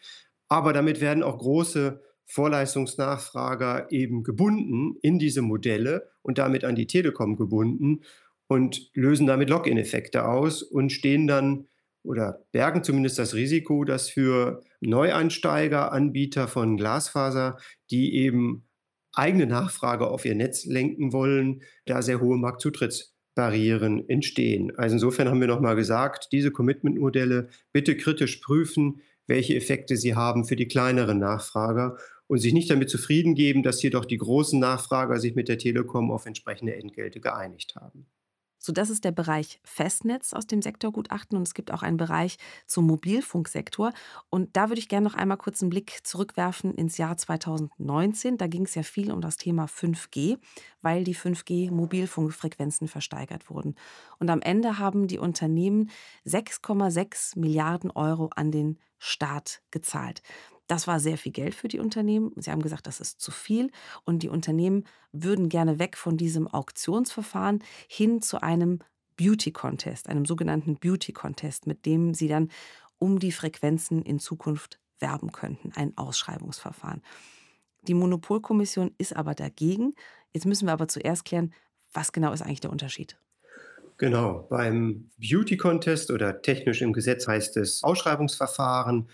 aber 0.48 0.72
damit 0.72 1.02
werden 1.02 1.22
auch 1.22 1.36
große 1.36 2.00
Vorleistungsnachfrager 2.26 3.90
eben 3.90 4.22
gebunden 4.22 4.96
in 5.02 5.18
diese 5.18 5.42
Modelle 5.42 6.10
und 6.22 6.38
damit 6.38 6.64
an 6.64 6.74
die 6.74 6.86
Telekom 6.86 7.36
gebunden 7.36 8.02
und 8.46 8.90
lösen 8.94 9.26
damit 9.26 9.50
Login-Effekte 9.50 10.26
aus 10.26 10.62
und 10.62 10.90
stehen 10.90 11.26
dann 11.26 11.66
oder 12.02 12.44
bergen 12.52 12.84
zumindest 12.84 13.18
das 13.18 13.34
Risiko, 13.34 13.84
dass 13.84 14.10
für 14.10 14.62
Neueinsteiger, 14.80 15.90
Anbieter 15.92 16.48
von 16.48 16.76
Glasfaser, 16.76 17.56
die 17.90 18.14
eben 18.14 18.64
eigene 19.14 19.46
Nachfrage 19.46 20.08
auf 20.08 20.24
ihr 20.24 20.34
Netz 20.34 20.66
lenken 20.66 21.12
wollen, 21.12 21.62
da 21.86 22.02
sehr 22.02 22.20
hohe 22.20 22.36
Marktzutrittsbarrieren 22.36 24.08
entstehen. 24.08 24.76
Also 24.76 24.94
insofern 24.94 25.28
haben 25.28 25.40
wir 25.40 25.48
nochmal 25.48 25.76
gesagt, 25.76 26.28
diese 26.32 26.50
Commitment-Modelle 26.50 27.48
bitte 27.72 27.96
kritisch 27.96 28.36
prüfen, 28.38 29.00
welche 29.26 29.54
Effekte 29.54 29.96
sie 29.96 30.14
haben 30.14 30.44
für 30.44 30.56
die 30.56 30.68
kleineren 30.68 31.18
Nachfrager 31.18 31.96
und 32.26 32.38
sich 32.38 32.52
nicht 32.52 32.70
damit 32.70 32.90
zufrieden 32.90 33.34
geben, 33.34 33.62
dass 33.62 33.82
jedoch 33.82 34.04
die 34.04 34.18
großen 34.18 34.58
Nachfrager 34.58 35.18
sich 35.18 35.34
mit 35.34 35.48
der 35.48 35.58
Telekom 35.58 36.10
auf 36.10 36.26
entsprechende 36.26 36.74
Entgelte 36.74 37.20
geeinigt 37.20 37.76
haben. 37.76 38.06
So, 38.64 38.72
das 38.72 38.88
ist 38.88 39.04
der 39.04 39.12
Bereich 39.12 39.60
Festnetz 39.62 40.32
aus 40.32 40.46
dem 40.46 40.62
Sektorgutachten 40.62 41.36
und 41.36 41.42
es 41.46 41.52
gibt 41.52 41.70
auch 41.70 41.82
einen 41.82 41.98
Bereich 41.98 42.38
zum 42.66 42.86
Mobilfunksektor. 42.86 43.92
Und 44.30 44.56
da 44.56 44.70
würde 44.70 44.78
ich 44.78 44.88
gerne 44.88 45.04
noch 45.04 45.16
einmal 45.16 45.36
kurz 45.36 45.60
einen 45.60 45.68
Blick 45.68 46.00
zurückwerfen 46.02 46.72
ins 46.72 46.96
Jahr 46.96 47.18
2019. 47.18 48.38
Da 48.38 48.46
ging 48.46 48.64
es 48.64 48.74
ja 48.74 48.82
viel 48.82 49.12
um 49.12 49.20
das 49.20 49.36
Thema 49.36 49.66
5G, 49.66 50.38
weil 50.80 51.04
die 51.04 51.14
5G-Mobilfunkfrequenzen 51.14 52.88
versteigert 52.88 53.50
wurden. 53.50 53.74
Und 54.18 54.30
am 54.30 54.40
Ende 54.40 54.78
haben 54.78 55.08
die 55.08 55.18
Unternehmen 55.18 55.90
6,6 56.24 57.38
Milliarden 57.38 57.90
Euro 57.90 58.30
an 58.34 58.50
den 58.50 58.78
Staat 58.96 59.60
gezahlt. 59.72 60.22
Das 60.66 60.86
war 60.86 60.98
sehr 60.98 61.18
viel 61.18 61.32
Geld 61.32 61.54
für 61.54 61.68
die 61.68 61.78
Unternehmen. 61.78 62.32
Sie 62.36 62.50
haben 62.50 62.62
gesagt, 62.62 62.86
das 62.86 63.00
ist 63.00 63.20
zu 63.20 63.30
viel. 63.30 63.70
Und 64.04 64.22
die 64.22 64.28
Unternehmen 64.28 64.84
würden 65.12 65.48
gerne 65.48 65.78
weg 65.78 65.96
von 65.96 66.16
diesem 66.16 66.48
Auktionsverfahren 66.48 67.62
hin 67.88 68.22
zu 68.22 68.42
einem 68.42 68.78
Beauty 69.16 69.52
Contest, 69.52 70.08
einem 70.08 70.24
sogenannten 70.24 70.76
Beauty 70.76 71.12
Contest, 71.12 71.66
mit 71.66 71.86
dem 71.86 72.14
sie 72.14 72.28
dann 72.28 72.50
um 72.98 73.18
die 73.18 73.32
Frequenzen 73.32 74.02
in 74.02 74.18
Zukunft 74.18 74.80
werben 74.98 75.32
könnten, 75.32 75.72
ein 75.74 75.96
Ausschreibungsverfahren. 75.96 77.02
Die 77.86 77.94
Monopolkommission 77.94 78.94
ist 78.96 79.14
aber 79.14 79.34
dagegen. 79.34 79.94
Jetzt 80.32 80.46
müssen 80.46 80.66
wir 80.66 80.72
aber 80.72 80.88
zuerst 80.88 81.24
klären, 81.24 81.52
was 81.92 82.12
genau 82.12 82.32
ist 82.32 82.42
eigentlich 82.42 82.60
der 82.60 82.72
Unterschied? 82.72 83.16
Genau, 83.98 84.46
beim 84.50 85.10
Beauty 85.18 85.56
Contest 85.56 86.10
oder 86.10 86.42
technisch 86.42 86.82
im 86.82 86.92
Gesetz 86.92 87.28
heißt 87.28 87.56
es 87.58 87.84
Ausschreibungsverfahren 87.84 89.08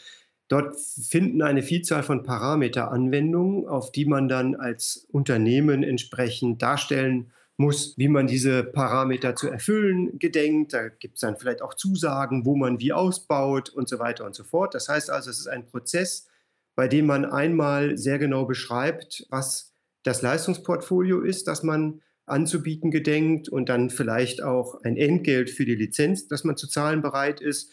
Dort 0.50 0.76
finden 0.76 1.42
eine 1.42 1.62
Vielzahl 1.62 2.02
von 2.02 2.24
Parameter 2.24 2.90
Anwendung, 2.90 3.68
auf 3.68 3.92
die 3.92 4.04
man 4.04 4.28
dann 4.28 4.56
als 4.56 5.06
Unternehmen 5.12 5.84
entsprechend 5.84 6.60
darstellen 6.60 7.30
muss, 7.56 7.94
wie 7.96 8.08
man 8.08 8.26
diese 8.26 8.64
Parameter 8.64 9.36
zu 9.36 9.48
erfüllen 9.48 10.18
gedenkt. 10.18 10.72
Da 10.72 10.88
gibt 10.88 11.14
es 11.14 11.20
dann 11.20 11.36
vielleicht 11.36 11.62
auch 11.62 11.74
Zusagen, 11.74 12.44
wo 12.44 12.56
man 12.56 12.80
wie 12.80 12.92
ausbaut 12.92 13.68
und 13.68 13.88
so 13.88 14.00
weiter 14.00 14.26
und 14.26 14.34
so 14.34 14.42
fort. 14.42 14.74
Das 14.74 14.88
heißt 14.88 15.08
also, 15.08 15.30
es 15.30 15.38
ist 15.38 15.46
ein 15.46 15.66
Prozess, 15.66 16.26
bei 16.74 16.88
dem 16.88 17.06
man 17.06 17.24
einmal 17.24 17.96
sehr 17.96 18.18
genau 18.18 18.44
beschreibt, 18.44 19.26
was 19.30 19.72
das 20.02 20.20
Leistungsportfolio 20.20 21.20
ist, 21.20 21.46
das 21.46 21.62
man 21.62 22.02
anzubieten 22.26 22.90
gedenkt 22.90 23.48
und 23.48 23.68
dann 23.68 23.88
vielleicht 23.88 24.42
auch 24.42 24.82
ein 24.82 24.96
Entgelt 24.96 25.48
für 25.48 25.64
die 25.64 25.76
Lizenz, 25.76 26.26
das 26.26 26.42
man 26.42 26.56
zu 26.56 26.66
zahlen 26.66 27.02
bereit 27.02 27.40
ist. 27.40 27.70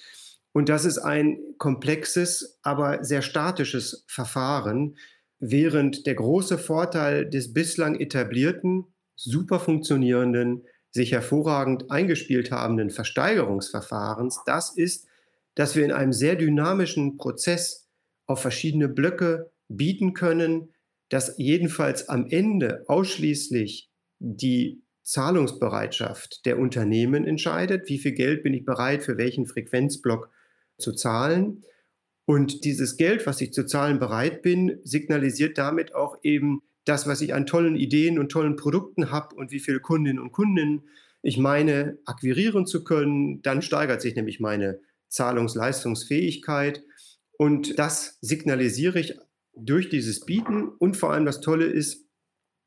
Und 0.58 0.70
das 0.70 0.86
ist 0.86 0.98
ein 0.98 1.38
komplexes, 1.60 2.58
aber 2.64 3.04
sehr 3.04 3.22
statisches 3.22 4.04
Verfahren, 4.08 4.98
während 5.38 6.08
der 6.08 6.16
große 6.16 6.58
Vorteil 6.58 7.30
des 7.30 7.54
bislang 7.54 8.00
etablierten, 8.00 8.86
super 9.16 9.60
funktionierenden, 9.60 10.64
sich 10.90 11.12
hervorragend 11.12 11.92
eingespielt 11.92 12.50
habenden 12.50 12.90
Versteigerungsverfahrens 12.90 14.42
das 14.48 14.76
ist, 14.76 15.08
dass 15.54 15.76
wir 15.76 15.86
in 15.86 15.92
einem 15.92 16.12
sehr 16.12 16.36
dynamischen 16.36 17.18
Prozess 17.18 17.88
auf 18.26 18.42
verschiedene 18.42 18.90
Blöcke 18.90 19.52
bieten 19.68 20.16
können, 20.16 20.74
dass 21.10 21.36
jedenfalls 21.38 22.10
am 22.10 22.26
Ende 22.32 22.84
ausschließlich 22.88 23.92
die 24.18 24.82
Zahlungsbereitschaft 25.04 26.48
der 26.48 26.58
Unternehmen 26.58 27.26
entscheidet, 27.26 27.90
wie 27.90 28.00
viel 28.00 28.14
Geld 28.14 28.42
bin 28.42 28.56
ich 28.56 28.66
bereit 28.66 29.04
für 29.04 29.20
welchen 29.20 29.46
Frequenzblock 29.46 30.32
zu 30.78 30.94
zahlen. 30.94 31.64
Und 32.26 32.66
dieses 32.66 32.98
Geld, 32.98 33.26
was 33.26 33.42
ich 33.42 33.54
zu 33.54 33.66
zahlen 33.66 34.00
bereit 34.00 34.42
bin, 34.42 34.80
signalisiert 34.84 35.58
damit 35.58 35.96
auch 35.96 36.18
eben 36.24 36.62
das, 36.84 37.08
was 37.08 37.22
ich 37.22 37.34
an 37.34 37.46
tollen 37.46 37.76
Ideen 37.76 38.20
und 38.20 38.30
tollen 38.30 38.56
Produkten 38.56 39.12
habe 39.12 39.36
und 39.36 39.52
wie 39.52 39.60
viele 39.60 39.80
Kundinnen 39.80 40.20
und 40.20 40.32
Kunden 40.32 40.84
ich 41.22 41.38
meine, 41.38 41.98
akquirieren 42.06 42.66
zu 42.66 42.84
können. 42.84 43.42
Dann 43.42 43.62
steigert 43.62 44.02
sich 44.02 44.16
nämlich 44.16 44.40
meine 44.40 44.80
Zahlungsleistungsfähigkeit. 45.10 46.84
Und 47.38 47.78
das 47.78 48.18
signalisiere 48.22 49.00
ich 49.00 49.18
durch 49.54 49.90
dieses 49.90 50.26
Bieten. 50.26 50.68
Und 50.68 50.96
vor 50.96 51.12
allem 51.12 51.26
das 51.26 51.42
Tolle 51.42 51.66
ist, 51.66 52.06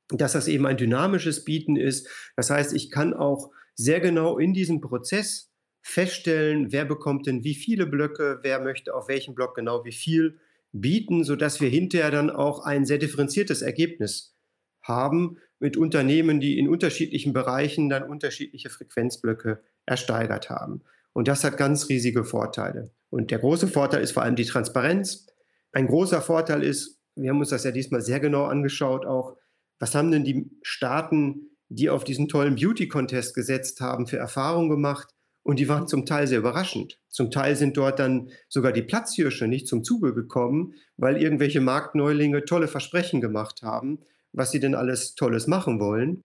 dass 0.09 0.33
das 0.33 0.49
eben 0.49 0.67
ein 0.67 0.77
dynamisches 0.77 1.45
Bieten 1.45 1.77
ist. 1.77 2.09
Das 2.37 2.51
heißt, 2.51 2.75
ich 2.75 2.91
kann 2.91 3.15
auch 3.15 3.51
sehr 3.75 4.01
genau 4.01 4.39
in 4.39 4.53
diesem 4.53 4.81
Prozess 4.81 5.50
feststellen, 5.83 6.73
wer 6.73 6.85
bekommt 6.85 7.27
denn 7.27 7.45
wie 7.45 7.55
viele 7.55 7.87
Blöcke, 7.87 8.41
wer 8.43 8.61
möchte 8.61 8.95
auf 8.95 9.09
welchem 9.09 9.35
Block 9.35 9.55
genau 9.55 9.85
wie 9.85 9.93
viel 9.93 10.39
bieten, 10.73 11.25
sodass 11.25 11.61
wir 11.61 11.69
hinterher 11.69 12.11
dann 12.11 12.31
auch 12.31 12.65
ein 12.65 12.85
sehr 12.85 12.99
differenziertes 12.99 13.63
Ergebnis 13.63 14.37
haben 14.83 15.39
mit 15.59 15.77
Unternehmen, 15.77 16.41
die 16.41 16.59
in 16.59 16.69
unterschiedlichen 16.69 17.33
Bereichen 17.33 17.89
dann 17.89 18.03
unterschiedliche 18.03 18.71
Frequenzblöcke 18.71 19.63
ersteigert 19.87 20.51
haben. 20.51 20.83
Und 21.13 21.29
das 21.29 21.45
hat 21.45 21.57
ganz 21.57 21.89
riesige 21.89 22.25
Vorteile. 22.25 22.93
Und 23.11 23.31
der 23.31 23.41
große 23.41 23.69
Vorteil 23.69 24.03
ist 24.03 24.13
vor 24.13 24.23
allem 24.23 24.37
die 24.37 24.45
Transparenz. 24.45 25.27
Ein 25.73 25.89
großer 25.89 26.23
Vorteil 26.23 26.63
ist, 26.63 27.01
wir 27.17 27.31
haben 27.31 27.41
uns 27.41 27.51
das 27.51 27.65
ja 27.65 27.73
diesmal 27.73 28.01
sehr 28.01 28.21
genau 28.21 28.45
angeschaut, 28.45 29.05
auch, 29.05 29.37
was 29.79 29.95
haben 29.95 30.11
denn 30.11 30.25
die 30.25 30.51
Staaten, 30.63 31.51
die 31.69 31.91
auf 31.91 32.05
diesen 32.05 32.29
tollen 32.29 32.57
Beauty-Contest 32.57 33.35
gesetzt 33.35 33.81
haben, 33.81 34.07
für 34.07 34.19
Erfahrungen 34.19 34.71
gemacht? 34.71 35.09
Und 35.43 35.59
die 35.59 35.69
waren 35.69 35.89
zum 35.89 36.07
Teil 36.07 36.27
sehr 36.27 36.39
überraschend. 36.39 37.01
Zum 37.09 37.31
Teil 37.31 37.57
sind 37.57 37.77
dort 37.77 37.99
dann 37.99 38.31
sogar 38.49 38.73
die 38.73 38.83
Platzhirsche 38.83 39.49
nicht 39.49 39.67
zum 39.67 39.83
Zuge 39.83 40.15
gekommen, 40.15 40.75
weil 40.97 41.21
irgendwelche 41.21 41.61
Marktneulinge 41.61 42.45
tolle 42.45 42.69
Versprechen 42.69 43.21
gemacht 43.21 43.63
haben, 43.63 44.01
was 44.33 44.51
sie 44.51 44.61
denn 44.61 44.75
alles 44.75 45.15
Tolles 45.15 45.47
machen 45.47 45.81
wollen. 45.81 46.23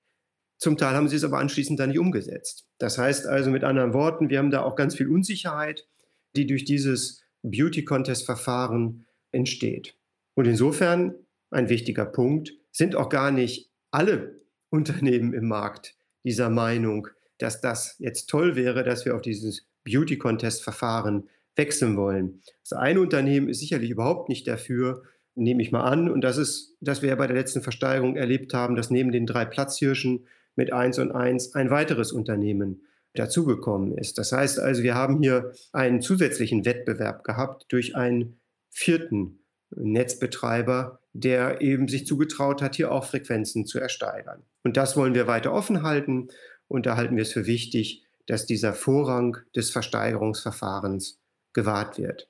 Zum 0.58 0.78
Teil 0.78 0.96
haben 0.96 1.08
sie 1.08 1.16
es 1.16 1.24
aber 1.24 1.40
anschließend 1.40 1.80
dann 1.80 1.90
nicht 1.90 2.00
umgesetzt. 2.00 2.68
Das 2.78 2.98
heißt 2.98 3.26
also 3.26 3.50
mit 3.52 3.64
anderen 3.64 3.94
Worten, 3.94 4.30
wir 4.30 4.40
haben 4.40 4.52
da 4.52 4.64
auch 4.64 4.76
ganz 4.76 4.96
viel 4.96 5.08
Unsicherheit, 5.08 5.88
die 6.36 6.46
durch 6.46 6.66
dieses 6.66 7.24
Beauty-Contest-Verfahren 7.44 9.06
entsteht. 9.32 9.98
Und 10.34 10.46
insofern 10.46 11.16
ein 11.56 11.70
wichtiger 11.70 12.06
Punkt, 12.06 12.54
sind 12.72 12.96
auch 12.96 13.10
gar 13.10 13.32
nicht 13.32 13.72
alle 13.92 14.42
Unternehmen 14.70 15.34
im 15.34 15.48
Markt 15.48 15.96
dieser 16.24 16.50
Meinung, 16.50 17.08
dass 17.38 17.62
das 17.62 17.96
jetzt 18.00 18.28
toll 18.28 18.56
wäre, 18.56 18.84
dass 18.84 19.06
wir 19.06 19.16
auf 19.16 19.22
dieses 19.22 19.68
Beauty-Contest-Verfahren 19.84 21.30
wechseln 21.56 21.98
wollen. 21.98 22.42
Das 22.64 22.74
eine 22.74 23.02
Unternehmen 23.02 23.50
ist 23.50 23.60
sicherlich 23.60 23.90
überhaupt 23.90 24.30
nicht 24.30 24.48
dafür, 24.48 25.04
nehme 25.36 25.62
ich 25.62 25.72
mal 25.72 25.84
an. 25.84 26.10
Und 26.10 26.22
das 26.22 26.38
ist, 26.38 26.76
dass 26.80 27.02
wir 27.02 27.10
ja 27.10 27.16
bei 27.16 27.28
der 27.28 27.36
letzten 27.36 27.62
Versteigerung 27.62 28.16
erlebt 28.16 28.54
haben, 28.54 28.76
dass 28.76 28.90
neben 28.90 29.12
den 29.12 29.26
drei 29.26 29.46
Platzhirschen 29.46 30.28
mit 30.56 30.74
1 30.74 31.00
und 31.00 31.12
1 31.12 31.56
ein 31.56 31.70
weiteres 31.70 32.12
Unternehmen 32.12 32.82
dazugekommen 33.14 33.98
ist. 33.98 34.18
Das 34.18 34.32
heißt 34.32 34.60
also, 34.60 34.84
wir 34.84 34.96
haben 34.96 35.22
hier 35.22 35.52
einen 35.72 36.02
zusätzlichen 36.02 36.66
Wettbewerb 36.66 37.24
gehabt 37.24 37.66
durch 37.70 37.96
einen 37.96 38.40
vierten 38.70 39.40
Netzbetreiber, 39.76 41.00
der 41.14 41.62
eben 41.62 41.88
sich 41.88 42.06
zugetraut 42.06 42.62
hat, 42.62 42.76
hier 42.76 42.92
auch 42.92 43.06
Frequenzen 43.06 43.66
zu 43.66 43.80
ersteigern. 43.80 44.44
Und 44.64 44.78
das 44.78 44.98
wollen 44.98 45.16
wir 45.16 45.28
weiter 45.28 45.54
offen 45.54 45.84
halten 45.84 46.30
und 46.68 46.86
da 46.86 46.98
halten 46.98 47.16
wir 47.16 47.24
es 47.24 47.34
für 47.34 47.46
wichtig, 47.46 48.06
dass 48.28 48.46
dieser 48.46 48.74
Vorrang 48.74 49.38
des 49.56 49.70
Versteigerungsverfahrens 49.72 51.20
gewahrt 51.54 51.98
wird. 51.98 52.30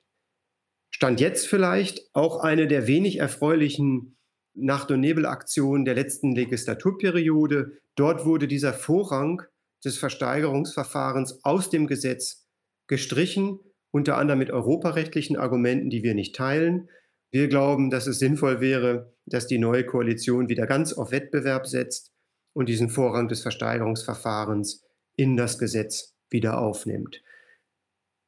Stand 0.90 1.20
jetzt 1.20 1.46
vielleicht 1.46 2.08
auch 2.12 2.40
eine 2.40 2.66
der 2.66 2.86
wenig 2.86 3.18
erfreulichen 3.18 4.16
Nacht- 4.54 4.90
und 4.90 5.00
Nebelaktionen 5.00 5.84
der 5.84 5.94
letzten 5.94 6.34
Legislaturperiode. 6.34 7.72
Dort 7.94 8.24
wurde 8.24 8.48
dieser 8.48 8.72
Vorrang 8.72 9.42
des 9.84 9.98
Versteigerungsverfahrens 9.98 11.44
aus 11.44 11.70
dem 11.70 11.86
Gesetz 11.86 12.46
gestrichen, 12.86 13.58
unter 13.90 14.16
anderem 14.16 14.38
mit 14.38 14.50
europarechtlichen 14.50 15.36
Argumenten, 15.36 15.90
die 15.90 16.02
wir 16.02 16.14
nicht 16.14 16.34
teilen. 16.34 16.88
Wir 17.30 17.48
glauben, 17.48 17.90
dass 17.90 18.06
es 18.06 18.18
sinnvoll 18.18 18.60
wäre, 18.60 19.12
dass 19.26 19.46
die 19.46 19.58
neue 19.58 19.84
Koalition 19.84 20.48
wieder 20.48 20.66
ganz 20.66 20.92
auf 20.92 21.10
Wettbewerb 21.10 21.66
setzt 21.66 22.15
und 22.56 22.70
diesen 22.70 22.88
Vorrang 22.88 23.28
des 23.28 23.42
Versteigerungsverfahrens 23.42 24.82
in 25.14 25.36
das 25.36 25.58
Gesetz 25.58 26.16
wieder 26.30 26.56
aufnimmt. 26.58 27.22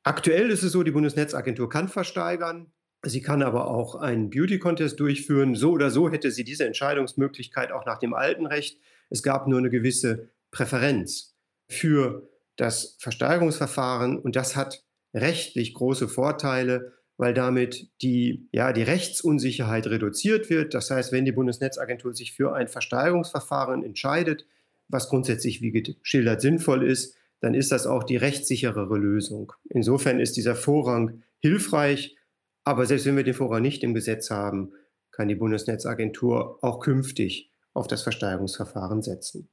Aktuell 0.02 0.50
ist 0.50 0.62
es 0.62 0.72
so, 0.72 0.82
die 0.82 0.90
Bundesnetzagentur 0.90 1.70
kann 1.70 1.88
versteigern. 1.88 2.70
Sie 3.02 3.22
kann 3.22 3.42
aber 3.42 3.68
auch 3.68 3.94
einen 3.94 4.28
Beauty-Contest 4.28 5.00
durchführen. 5.00 5.54
So 5.54 5.70
oder 5.70 5.90
so 5.90 6.10
hätte 6.10 6.30
sie 6.30 6.44
diese 6.44 6.66
Entscheidungsmöglichkeit 6.66 7.72
auch 7.72 7.86
nach 7.86 7.98
dem 7.98 8.12
alten 8.12 8.44
Recht. 8.44 8.78
Es 9.08 9.22
gab 9.22 9.48
nur 9.48 9.60
eine 9.60 9.70
gewisse 9.70 10.28
Präferenz 10.50 11.34
für 11.66 12.28
das 12.56 12.98
Versteigerungsverfahren 13.00 14.18
und 14.18 14.36
das 14.36 14.56
hat 14.56 14.84
rechtlich 15.14 15.72
große 15.72 16.06
Vorteile, 16.06 16.97
weil 17.18 17.34
damit 17.34 17.90
die, 18.00 18.48
ja, 18.52 18.72
die 18.72 18.84
Rechtsunsicherheit 18.84 19.88
reduziert 19.88 20.48
wird. 20.48 20.72
Das 20.72 20.90
heißt, 20.90 21.12
wenn 21.12 21.24
die 21.24 21.32
Bundesnetzagentur 21.32 22.14
sich 22.14 22.32
für 22.32 22.54
ein 22.54 22.68
Versteigerungsverfahren 22.68 23.82
entscheidet, 23.82 24.46
was 24.88 25.08
grundsätzlich 25.08 25.60
wie 25.60 25.72
geschildert 25.72 26.40
sinnvoll 26.40 26.88
ist, 26.88 27.16
dann 27.40 27.54
ist 27.54 27.72
das 27.72 27.86
auch 27.86 28.04
die 28.04 28.16
rechtssicherere 28.16 28.96
Lösung. 28.96 29.52
Insofern 29.68 30.20
ist 30.20 30.36
dieser 30.36 30.54
Vorrang 30.54 31.22
hilfreich, 31.40 32.16
aber 32.64 32.86
selbst 32.86 33.06
wenn 33.06 33.16
wir 33.16 33.24
den 33.24 33.34
Vorrang 33.34 33.62
nicht 33.62 33.82
im 33.82 33.94
Gesetz 33.94 34.30
haben, 34.30 34.72
kann 35.10 35.28
die 35.28 35.34
Bundesnetzagentur 35.34 36.58
auch 36.62 36.80
künftig 36.80 37.52
auf 37.74 37.88
das 37.88 38.02
Versteigerungsverfahren 38.02 39.02
setzen. 39.02 39.48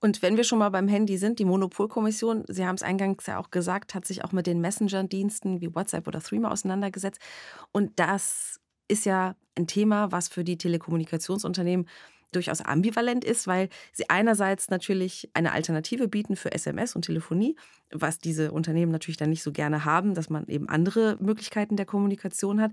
Und 0.00 0.22
wenn 0.22 0.36
wir 0.36 0.44
schon 0.44 0.58
mal 0.58 0.70
beim 0.70 0.88
Handy 0.88 1.18
sind, 1.18 1.38
die 1.38 1.44
Monopolkommission, 1.44 2.44
Sie 2.48 2.66
haben 2.66 2.74
es 2.74 2.82
eingangs 2.82 3.26
ja 3.26 3.38
auch 3.38 3.50
gesagt, 3.50 3.94
hat 3.94 4.06
sich 4.06 4.24
auch 4.24 4.32
mit 4.32 4.46
den 4.46 4.60
Messenger-Diensten 4.60 5.60
wie 5.60 5.74
WhatsApp 5.74 6.08
oder 6.08 6.20
Threema 6.20 6.50
auseinandergesetzt. 6.50 7.20
Und 7.70 7.92
das 7.98 8.60
ist 8.88 9.04
ja 9.04 9.36
ein 9.56 9.66
Thema, 9.66 10.10
was 10.10 10.28
für 10.28 10.42
die 10.42 10.56
Telekommunikationsunternehmen 10.56 11.86
durchaus 12.32 12.60
ambivalent 12.60 13.24
ist, 13.24 13.46
weil 13.46 13.68
sie 13.92 14.08
einerseits 14.08 14.70
natürlich 14.70 15.30
eine 15.34 15.52
Alternative 15.52 16.08
bieten 16.08 16.36
für 16.36 16.52
SMS 16.52 16.94
und 16.94 17.04
Telefonie, 17.04 17.56
was 17.90 18.18
diese 18.18 18.52
Unternehmen 18.52 18.92
natürlich 18.92 19.16
dann 19.16 19.30
nicht 19.30 19.42
so 19.42 19.52
gerne 19.52 19.84
haben, 19.84 20.14
dass 20.14 20.30
man 20.30 20.46
eben 20.46 20.68
andere 20.68 21.16
Möglichkeiten 21.20 21.76
der 21.76 21.86
Kommunikation 21.86 22.60
hat. 22.60 22.72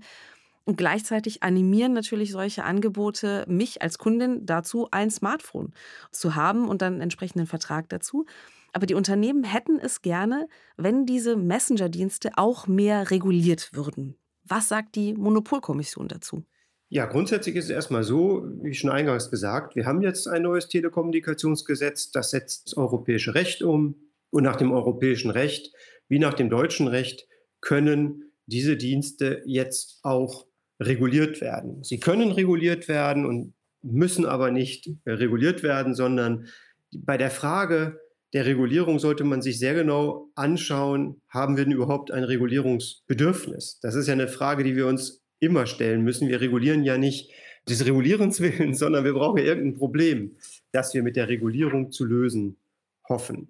Und 0.68 0.76
gleichzeitig 0.76 1.42
animieren 1.42 1.94
natürlich 1.94 2.30
solche 2.30 2.62
Angebote 2.62 3.46
mich 3.48 3.80
als 3.80 3.96
Kundin 3.96 4.44
dazu, 4.44 4.86
ein 4.90 5.10
Smartphone 5.10 5.72
zu 6.10 6.34
haben 6.34 6.68
und 6.68 6.82
dann 6.82 6.92
einen 6.92 7.00
entsprechenden 7.00 7.46
Vertrag 7.46 7.88
dazu. 7.88 8.26
Aber 8.74 8.84
die 8.84 8.92
Unternehmen 8.92 9.44
hätten 9.44 9.78
es 9.78 10.02
gerne, 10.02 10.46
wenn 10.76 11.06
diese 11.06 11.36
Messenger-Dienste 11.36 12.32
auch 12.36 12.66
mehr 12.66 13.10
reguliert 13.10 13.70
würden. 13.72 14.18
Was 14.44 14.68
sagt 14.68 14.94
die 14.96 15.14
Monopolkommission 15.14 16.06
dazu? 16.06 16.44
Ja, 16.90 17.06
grundsätzlich 17.06 17.56
ist 17.56 17.64
es 17.64 17.70
erstmal 17.70 18.04
so, 18.04 18.46
wie 18.60 18.74
schon 18.74 18.90
eingangs 18.90 19.30
gesagt, 19.30 19.74
wir 19.74 19.86
haben 19.86 20.02
jetzt 20.02 20.28
ein 20.28 20.42
neues 20.42 20.68
Telekommunikationsgesetz, 20.68 22.10
das 22.10 22.30
setzt 22.30 22.66
das 22.66 22.76
europäische 22.76 23.34
Recht 23.34 23.62
um. 23.62 23.94
Und 24.28 24.42
nach 24.42 24.56
dem 24.56 24.72
europäischen 24.72 25.30
Recht 25.30 25.72
wie 26.08 26.18
nach 26.18 26.34
dem 26.34 26.50
deutschen 26.50 26.88
Recht 26.88 27.26
können 27.62 28.32
diese 28.44 28.76
Dienste 28.76 29.42
jetzt 29.46 30.00
auch 30.02 30.47
reguliert 30.80 31.40
werden. 31.40 31.82
Sie 31.82 32.00
können 32.00 32.30
reguliert 32.30 32.88
werden 32.88 33.26
und 33.26 33.54
müssen 33.82 34.26
aber 34.26 34.50
nicht 34.50 34.90
reguliert 35.06 35.62
werden, 35.62 35.94
sondern 35.94 36.46
bei 36.92 37.16
der 37.16 37.30
Frage 37.30 38.00
der 38.32 38.44
Regulierung 38.44 38.98
sollte 38.98 39.24
man 39.24 39.40
sich 39.40 39.58
sehr 39.58 39.74
genau 39.74 40.30
anschauen, 40.34 41.22
haben 41.28 41.56
wir 41.56 41.64
denn 41.64 41.72
überhaupt 41.72 42.10
ein 42.10 42.24
Regulierungsbedürfnis? 42.24 43.80
Das 43.80 43.94
ist 43.94 44.06
ja 44.06 44.12
eine 44.12 44.28
Frage, 44.28 44.64
die 44.64 44.76
wir 44.76 44.86
uns 44.86 45.22
immer 45.40 45.66
stellen 45.66 46.02
müssen. 46.02 46.28
Wir 46.28 46.40
regulieren 46.40 46.82
ja 46.82 46.98
nicht 46.98 47.30
des 47.68 47.86
Regulierens 47.86 48.40
willen, 48.40 48.74
sondern 48.74 49.04
wir 49.04 49.14
brauchen 49.14 49.38
ja 49.38 49.44
irgendein 49.44 49.78
Problem, 49.78 50.36
das 50.72 50.92
wir 50.94 51.02
mit 51.02 51.16
der 51.16 51.28
Regulierung 51.28 51.90
zu 51.90 52.04
lösen 52.04 52.56
hoffen. 53.08 53.48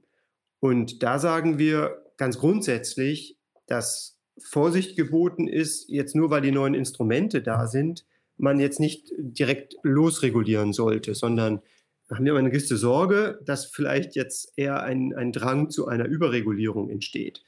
Und 0.61 1.03
da 1.03 1.19
sagen 1.19 1.59
wir 1.59 2.03
ganz 2.17 2.38
grundsätzlich, 2.38 3.37
dass 3.67 4.18
Vorsicht 4.42 4.96
geboten 4.96 5.48
ist, 5.48 5.88
jetzt 5.88 6.14
nur 6.14 6.31
weil 6.31 6.42
die 6.42 6.53
neuen 6.53 6.74
Instrumente 6.74 7.42
da 7.42 7.66
sind, 7.66 8.05
man 8.37 8.61
jetzt 8.61 8.81
nicht 8.81 9.12
direkt 9.18 9.77
losregulieren 9.83 10.72
sollte, 10.72 11.14
sondern 11.14 11.61
haben 12.11 12.24
wir 12.24 12.35
eine 12.37 12.51
gewisse 12.51 12.77
Sorge, 12.77 13.38
dass 13.44 13.66
vielleicht 13.66 14.14
jetzt 14.14 14.53
eher 14.57 14.83
ein, 14.83 15.14
ein 15.14 15.33
Drang 15.33 15.70
zu 15.70 15.88
einer 15.88 16.07
Überregulierung 16.07 16.88
entsteht. 16.88 17.42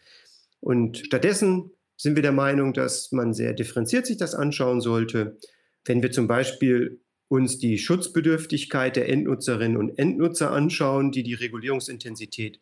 Und 0.61 0.99
stattdessen 0.99 1.71
sind 1.97 2.17
wir 2.17 2.23
der 2.23 2.33
Meinung, 2.33 2.73
dass 2.75 3.13
man 3.13 3.33
sehr 3.33 3.53
differenziert 3.53 4.07
sich 4.07 4.17
das 4.17 4.35
anschauen 4.35 4.81
sollte. 4.81 5.39
Wenn 5.85 6.03
wir 6.03 6.11
zum 6.11 6.27
Beispiel 6.27 7.01
uns 7.29 7.59
die 7.59 7.79
Schutzbedürftigkeit 7.79 8.97
der 8.97 9.09
Endnutzerinnen 9.09 9.77
und 9.77 9.99
Endnutzer 9.99 10.51
anschauen, 10.51 11.13
die 11.13 11.23
die 11.23 11.35
Regulierungsintensität 11.35 12.61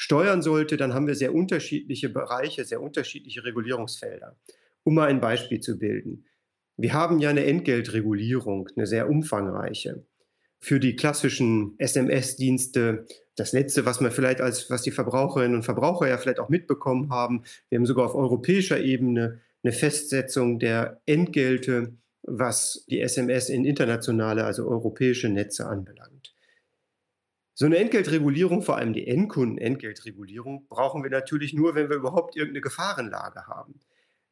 steuern 0.00 0.40
sollte, 0.40 0.78
dann 0.78 0.94
haben 0.94 1.06
wir 1.06 1.14
sehr 1.14 1.34
unterschiedliche 1.34 2.08
Bereiche, 2.08 2.64
sehr 2.64 2.80
unterschiedliche 2.80 3.44
Regulierungsfelder. 3.44 4.34
Um 4.82 4.94
mal 4.94 5.10
ein 5.10 5.20
Beispiel 5.20 5.60
zu 5.60 5.78
bilden. 5.78 6.24
Wir 6.78 6.94
haben 6.94 7.18
ja 7.18 7.28
eine 7.28 7.44
Entgeltregulierung, 7.44 8.70
eine 8.74 8.86
sehr 8.86 9.10
umfangreiche. 9.10 10.06
Für 10.58 10.80
die 10.80 10.96
klassischen 10.96 11.74
SMS-Dienste, 11.76 13.04
das 13.36 13.52
letzte, 13.52 13.84
was 13.84 14.00
man 14.00 14.10
vielleicht 14.10 14.40
als, 14.40 14.70
was 14.70 14.80
die 14.80 14.90
Verbraucherinnen 14.90 15.54
und 15.56 15.64
Verbraucher 15.64 16.08
ja 16.08 16.16
vielleicht 16.16 16.40
auch 16.40 16.48
mitbekommen 16.48 17.10
haben, 17.10 17.44
wir 17.68 17.76
haben 17.76 17.84
sogar 17.84 18.06
auf 18.06 18.14
europäischer 18.14 18.80
Ebene 18.80 19.40
eine 19.62 19.72
Festsetzung 19.74 20.58
der 20.58 21.02
Entgelte, 21.04 21.92
was 22.22 22.86
die 22.88 23.02
SMS 23.02 23.50
in 23.50 23.66
internationale, 23.66 24.44
also 24.44 24.66
europäische 24.66 25.28
Netze 25.28 25.66
anbelangt. 25.66 26.19
So 27.60 27.66
eine 27.66 27.76
Entgeltregulierung, 27.76 28.62
vor 28.62 28.78
allem 28.78 28.94
die 28.94 29.06
Endkunden-Entgeltregulierung, 29.06 30.66
brauchen 30.70 31.02
wir 31.02 31.10
natürlich 31.10 31.52
nur, 31.52 31.74
wenn 31.74 31.90
wir 31.90 31.96
überhaupt 31.96 32.34
irgendeine 32.34 32.62
Gefahrenlage 32.62 33.48
haben. 33.48 33.80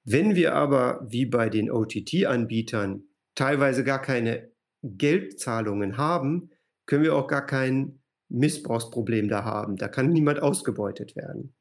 Wenn 0.02 0.34
wir 0.34 0.54
aber, 0.54 1.06
wie 1.06 1.26
bei 1.26 1.50
den 1.50 1.70
OTT-Anbietern, 1.70 3.02
teilweise 3.34 3.84
gar 3.84 4.00
keine 4.00 4.50
Geldzahlungen 4.82 5.98
haben, 5.98 6.52
können 6.86 7.02
wir 7.02 7.14
auch 7.14 7.26
gar 7.26 7.44
kein 7.44 8.00
Missbrauchsproblem 8.30 9.28
da 9.28 9.44
haben. 9.44 9.76
Da 9.76 9.88
kann 9.88 10.08
niemand 10.08 10.40
ausgebeutet 10.40 11.14
werden. 11.14 11.54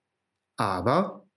Aber 0.56 1.28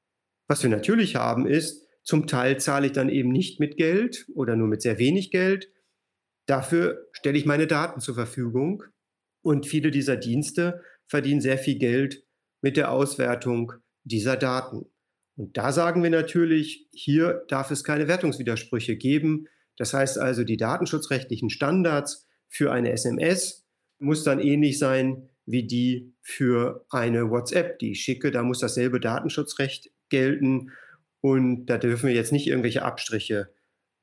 was 0.46 0.62
wir 0.62 0.70
natürlich 0.70 1.16
haben, 1.16 1.44
ist, 1.44 1.88
zum 2.04 2.28
Teil 2.28 2.60
zahle 2.60 2.86
ich 2.86 2.92
dann 2.92 3.08
eben 3.08 3.30
nicht 3.30 3.58
mit 3.58 3.76
Geld 3.76 4.28
oder 4.32 4.54
nur 4.54 4.68
mit 4.68 4.80
sehr 4.80 5.00
wenig 5.00 5.32
Geld. 5.32 5.72
Dafür 6.46 7.08
stelle 7.10 7.36
ich 7.36 7.46
meine 7.46 7.66
Daten 7.66 7.98
zur 7.98 8.14
Verfügung 8.14 8.84
und 9.42 9.66
viele 9.66 9.90
dieser 9.90 10.16
Dienste 10.16 10.82
verdienen 11.06 11.40
sehr 11.40 11.58
viel 11.58 11.78
Geld 11.78 12.24
mit 12.62 12.76
der 12.76 12.92
Auswertung 12.92 13.72
dieser 14.04 14.36
Daten. 14.36 14.86
Und 15.36 15.56
da 15.56 15.72
sagen 15.72 16.02
wir 16.02 16.10
natürlich, 16.10 16.88
hier 16.92 17.44
darf 17.48 17.70
es 17.70 17.84
keine 17.84 18.08
Wertungswidersprüche 18.08 18.96
geben. 18.96 19.46
Das 19.76 19.94
heißt 19.94 20.18
also, 20.18 20.44
die 20.44 20.56
datenschutzrechtlichen 20.56 21.50
Standards 21.50 22.28
für 22.48 22.72
eine 22.72 22.92
SMS 22.92 23.66
muss 23.98 24.24
dann 24.24 24.40
ähnlich 24.40 24.78
sein 24.78 25.28
wie 25.46 25.66
die 25.66 26.14
für 26.22 26.84
eine 26.90 27.30
WhatsApp, 27.30 27.78
die 27.78 27.92
ich 27.92 28.02
schicke. 28.02 28.30
Da 28.30 28.42
muss 28.42 28.60
dasselbe 28.60 29.00
Datenschutzrecht 29.00 29.90
gelten 30.10 30.70
und 31.20 31.66
da 31.66 31.78
dürfen 31.78 32.08
wir 32.08 32.14
jetzt 32.14 32.32
nicht 32.32 32.46
irgendwelche 32.46 32.82
Abstriche 32.82 33.50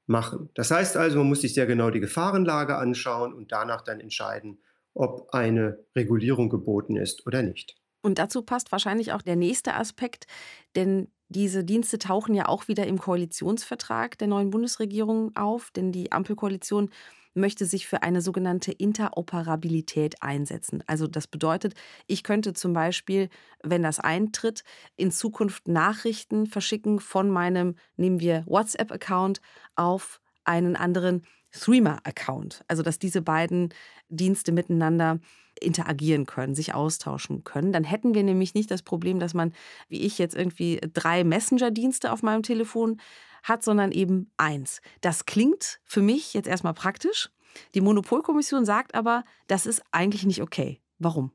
machen. 0.08 0.50
Das 0.56 0.72
heißt 0.72 0.98
also, 0.98 1.20
man 1.20 1.28
muss 1.28 1.42
sich 1.42 1.54
sehr 1.54 1.66
genau 1.66 1.90
die 1.90 2.00
Gefahrenlage 2.00 2.78
anschauen 2.78 3.34
und 3.34 3.52
danach 3.52 3.82
dann 3.82 4.00
entscheiden, 4.00 4.60
ob 4.98 5.30
eine 5.34 5.86
Regulierung 5.96 6.50
geboten 6.50 6.96
ist 6.96 7.26
oder 7.28 7.42
nicht. 7.44 7.76
Und 8.02 8.20
dazu 8.20 8.42
passt 8.42 8.72
wahrscheinlich 8.72 9.12
auch 9.12 9.22
der 9.22 9.36
nächste 9.36 9.74
Aspekt, 9.74 10.28
denn 10.76 11.10
diese 11.30 11.64
Dienste 11.64 12.00
tauchen 12.00 12.34
ja 12.34 12.48
auch 12.48 12.68
wieder 12.68 12.88
im 12.88 13.00
Koalitionsvertrag 13.00 14.18
der 14.18 14.28
neuen 14.28 14.50
Bundesregierung 14.50 15.36
auf, 15.36 15.72
denn 15.72 15.92
die 15.92 16.12
Ampelkoalition 16.12 16.90
möchte 17.34 17.66
sich 17.66 17.86
für 17.86 18.02
eine 18.04 18.22
sogenannte 18.22 18.72
Interoperabilität 18.72 20.22
einsetzen. 20.24 20.84
Also 20.88 21.08
das 21.08 21.28
bedeutet, 21.28 21.76
ich 22.08 22.24
könnte 22.24 22.54
zum 22.54 22.74
Beispiel, 22.74 23.30
wenn 23.64 23.84
das 23.84 24.00
eintritt, 24.00 24.64
in 24.96 25.12
Zukunft 25.12 25.68
Nachrichten 25.68 26.48
verschicken 26.48 27.00
von 27.00 27.30
meinem, 27.30 27.76
nehmen 27.96 28.20
wir 28.20 28.44
WhatsApp-Account 28.48 29.42
auf 29.76 30.20
einen 30.48 30.76
anderen 30.76 31.24
Threema-Account. 31.52 32.64
Also 32.68 32.84
dass 32.84 33.00
diese 33.00 33.22
beiden 33.22 33.74
Dienste 34.10 34.52
miteinander 34.52 35.20
interagieren 35.60 36.26
können, 36.26 36.56
sich 36.56 36.74
austauschen 36.74 37.44
können. 37.44 37.72
Dann 37.72 37.84
hätten 37.84 38.14
wir 38.14 38.24
nämlich 38.24 38.54
nicht 38.54 38.70
das 38.70 38.84
Problem, 38.84 39.20
dass 39.20 39.34
man, 39.34 39.54
wie 39.90 40.02
ich 40.02 40.18
jetzt 40.18 40.36
irgendwie 40.36 40.80
drei 40.94 41.24
Messenger-Dienste 41.24 42.12
auf 42.12 42.22
meinem 42.22 42.44
Telefon 42.44 43.00
hat, 43.44 43.64
sondern 43.64 43.92
eben 43.92 44.32
eins. 44.38 44.82
Das 45.02 45.26
klingt 45.26 45.80
für 45.84 46.02
mich 46.02 46.34
jetzt 46.34 46.48
erstmal 46.48 46.74
praktisch. 46.74 47.30
Die 47.74 47.82
Monopolkommission 47.82 48.66
sagt 48.66 48.94
aber, 48.94 49.24
das 49.48 49.66
ist 49.66 49.82
eigentlich 49.92 50.26
nicht 50.26 50.42
okay. 50.42 50.80
Warum? 51.00 51.32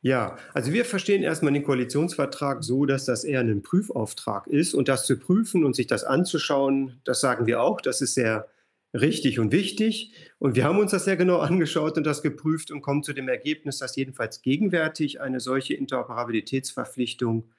Ja, 0.00 0.38
also 0.54 0.72
wir 0.72 0.84
verstehen 0.84 1.22
erstmal 1.22 1.52
den 1.52 1.64
Koalitionsvertrag 1.64 2.62
so, 2.62 2.86
dass 2.86 3.04
das 3.04 3.24
eher 3.24 3.40
ein 3.40 3.62
Prüfauftrag 3.62 4.46
ist 4.46 4.74
und 4.74 4.86
das 4.88 5.06
zu 5.06 5.18
prüfen 5.18 5.64
und 5.64 5.74
sich 5.74 5.88
das 5.88 6.04
anzuschauen, 6.04 7.00
das 7.04 7.20
sagen 7.20 7.46
wir 7.46 7.60
auch, 7.60 7.80
das 7.80 8.00
ist 8.00 8.14
sehr 8.14 8.48
richtig 8.94 9.40
und 9.40 9.50
wichtig. 9.50 10.12
Und 10.38 10.54
wir 10.54 10.64
haben 10.64 10.78
uns 10.78 10.92
das 10.92 11.04
sehr 11.04 11.16
genau 11.16 11.38
angeschaut 11.38 11.96
und 11.96 12.04
das 12.04 12.22
geprüft 12.22 12.70
und 12.70 12.80
kommen 12.80 13.02
zu 13.02 13.12
dem 13.12 13.28
Ergebnis, 13.28 13.78
dass 13.78 13.96
jedenfalls 13.96 14.42
gegenwärtig 14.42 15.20
eine 15.20 15.40
solche 15.40 15.74
Interoperabilitätsverpflichtung 15.74 17.50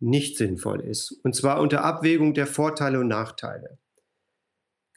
nicht 0.00 0.36
sinnvoll 0.36 0.80
ist. 0.80 1.12
Und 1.24 1.34
zwar 1.34 1.60
unter 1.60 1.84
Abwägung 1.84 2.34
der 2.34 2.46
Vorteile 2.46 3.00
und 3.00 3.08
Nachteile. 3.08 3.78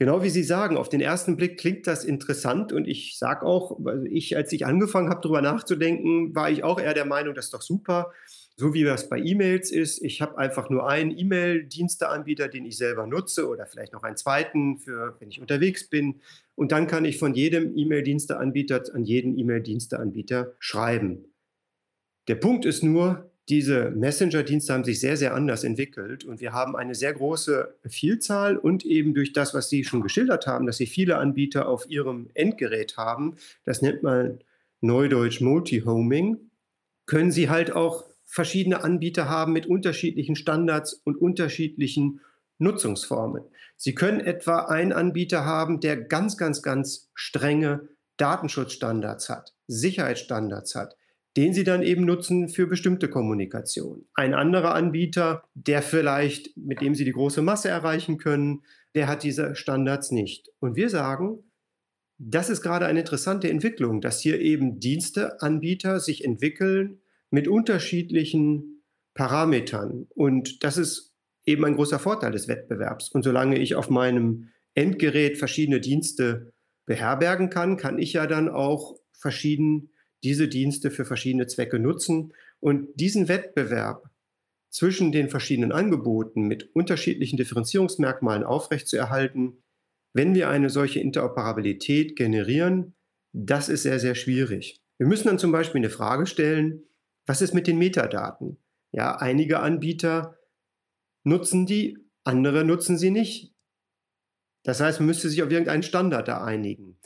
Genau 0.01 0.23
wie 0.23 0.31
Sie 0.31 0.41
sagen, 0.41 0.77
auf 0.77 0.89
den 0.89 0.99
ersten 0.99 1.37
Blick 1.37 1.59
klingt 1.59 1.85
das 1.85 2.03
interessant 2.03 2.73
und 2.73 2.87
ich 2.87 3.19
sage 3.19 3.45
auch, 3.45 3.79
ich, 4.09 4.35
als 4.35 4.51
ich 4.51 4.65
angefangen 4.65 5.11
habe, 5.11 5.21
darüber 5.21 5.43
nachzudenken, 5.43 6.33
war 6.33 6.49
ich 6.49 6.63
auch 6.63 6.79
eher 6.79 6.95
der 6.95 7.05
Meinung, 7.05 7.35
das 7.35 7.45
ist 7.45 7.53
doch 7.53 7.61
super 7.61 8.11
so 8.55 8.73
wie 8.73 8.83
das 8.83 9.09
bei 9.09 9.19
E-Mails 9.19 9.71
ist. 9.71 10.03
Ich 10.03 10.19
habe 10.19 10.39
einfach 10.39 10.71
nur 10.71 10.89
einen 10.89 11.15
E-Mail-Diensteanbieter, 11.15 12.47
den 12.47 12.65
ich 12.65 12.77
selber 12.77 13.05
nutze 13.05 13.47
oder 13.47 13.67
vielleicht 13.67 13.93
noch 13.93 14.01
einen 14.01 14.17
zweiten, 14.17 14.79
für 14.79 15.15
wenn 15.19 15.29
ich 15.29 15.39
unterwegs 15.39 15.87
bin. 15.87 16.21
Und 16.55 16.71
dann 16.71 16.87
kann 16.87 17.05
ich 17.05 17.19
von 17.19 17.35
jedem 17.35 17.77
E-Mail-Diensteanbieter 17.77 18.81
an 18.95 19.03
jeden 19.03 19.37
E-Mail-Diensteanbieter 19.37 20.53
schreiben. 20.57 21.25
Der 22.27 22.35
Punkt 22.35 22.65
ist 22.65 22.83
nur, 22.83 23.30
diese 23.49 23.89
Messenger-Dienste 23.91 24.73
haben 24.73 24.84
sich 24.84 24.99
sehr, 24.99 25.17
sehr 25.17 25.34
anders 25.34 25.63
entwickelt 25.63 26.23
und 26.23 26.41
wir 26.41 26.54
haben 26.54 26.75
eine 26.75 26.95
sehr 26.95 27.13
große 27.13 27.75
Vielzahl 27.88 28.58
und 28.58 28.86
eben 28.86 29.13
durch 29.13 29.34
das, 29.34 29.54
was 29.54 29.69
Sie 29.69 29.84
schon 29.84 30.01
geschildert 30.01 30.47
haben, 30.47 30.65
dass 30.65 30.77
Sie 30.77 30.86
viele 30.86 31.17
Anbieter 31.17 31.67
auf 31.67 31.89
Ihrem 31.89 32.30
Endgerät 32.34 32.97
haben, 32.97 33.36
das 33.63 33.82
nennt 33.82 34.04
man 34.04 34.39
Neudeutsch 34.80 35.41
Multi-Homing, 35.41 36.38
können 37.06 37.32
Sie 37.32 37.49
halt 37.49 37.71
auch 37.71 38.06
verschiedene 38.23 38.84
Anbieter 38.84 39.27
haben 39.27 39.51
mit 39.51 39.65
unterschiedlichen 39.65 40.36
Standards 40.36 40.93
und 40.93 41.17
unterschiedlichen 41.17 42.21
Nutzungsformen. 42.60 43.43
Sie 43.75 43.95
können 43.95 44.21
etwa 44.21 44.60
einen 44.65 44.93
Anbieter 44.93 45.43
haben, 45.43 45.82
der 45.82 45.97
ganz, 45.97 46.38
ganz, 46.38 46.62
ganz 46.62 47.10
strenge 47.15 47.89
Datenschutzstandards 48.17 49.30
hat, 49.30 49.56
Sicherheitsstandards 49.67 50.75
hat, 50.75 50.95
den 51.37 51.53
Sie 51.53 51.63
dann 51.63 51.83
eben 51.83 52.05
nutzen 52.05 52.49
für 52.49 52.67
bestimmte 52.67 53.09
Kommunikation. 53.09 54.05
Ein 54.13 54.33
anderer 54.33 54.75
Anbieter, 54.75 55.43
der 55.53 55.81
vielleicht, 55.81 56.55
mit 56.57 56.81
dem 56.81 56.95
Sie 56.95 57.05
die 57.05 57.13
große 57.13 57.41
Masse 57.41 57.69
erreichen 57.69 58.17
können, 58.17 58.63
der 58.95 59.07
hat 59.07 59.23
diese 59.23 59.55
Standards 59.55 60.11
nicht. 60.11 60.49
Und 60.59 60.75
wir 60.75 60.89
sagen, 60.89 61.43
das 62.17 62.49
ist 62.49 62.61
gerade 62.61 62.85
eine 62.85 62.99
interessante 62.99 63.49
Entwicklung, 63.49 64.01
dass 64.01 64.19
hier 64.19 64.39
eben 64.41 64.79
Diensteanbieter 64.79 65.99
sich 65.99 66.23
entwickeln, 66.25 66.99
mit 67.31 67.47
unterschiedlichen 67.47 68.83
Parametern. 69.13 70.07
Und 70.13 70.63
das 70.63 70.77
ist 70.77 71.13
eben 71.45 71.65
ein 71.65 71.75
großer 71.75 71.97
Vorteil 71.97 72.31
des 72.31 72.47
Wettbewerbs. 72.47 73.09
Und 73.09 73.23
solange 73.23 73.57
ich 73.57 73.75
auf 73.75 73.89
meinem 73.89 74.49
Endgerät 74.75 75.37
verschiedene 75.37 75.79
Dienste 75.79 76.53
beherbergen 76.85 77.49
kann, 77.49 77.77
kann 77.77 77.97
ich 77.97 78.13
ja 78.13 78.27
dann 78.27 78.49
auch 78.49 78.97
verschieden 79.13 79.90
diese 80.23 80.47
Dienste 80.47 80.91
für 80.91 81.05
verschiedene 81.05 81.47
Zwecke 81.47 81.79
nutzen. 81.79 82.34
Und 82.60 82.88
diesen 82.99 83.27
Wettbewerb 83.27 84.10
zwischen 84.69 85.12
den 85.12 85.29
verschiedenen 85.29 85.71
Angeboten 85.71 86.47
mit 86.47 86.73
unterschiedlichen 86.75 87.38
Differenzierungsmerkmalen 87.38 88.43
aufrechtzuerhalten, 88.43 89.63
wenn 90.13 90.36
wir 90.36 90.49
eine 90.49 90.69
solche 90.69 90.99
Interoperabilität 90.99 92.15
generieren, 92.15 92.95
das 93.34 93.69
ist 93.69 93.84
sehr, 93.84 93.99
sehr 93.99 94.15
schwierig. 94.15 94.81
Wir 94.97 95.07
müssen 95.07 95.27
dann 95.27 95.39
zum 95.39 95.51
Beispiel 95.51 95.79
eine 95.79 95.89
Frage 95.89 96.25
stellen, 96.25 96.84
was 97.25 97.41
ist 97.41 97.53
mit 97.53 97.67
den 97.67 97.77
Metadaten? 97.77 98.57
Ja, 98.91 99.15
einige 99.15 99.60
Anbieter 99.60 100.38
nutzen 101.23 101.65
die, 101.65 101.97
andere 102.23 102.63
nutzen 102.63 102.97
sie 102.97 103.12
nicht. 103.12 103.53
Das 104.63 104.79
heißt, 104.79 104.99
man 104.99 105.07
müsste 105.07 105.29
sich 105.29 105.41
auf 105.43 105.49
irgendeinen 105.49 105.84
Standard 105.84 106.27
da 106.27 106.43
einigen. 106.43 106.99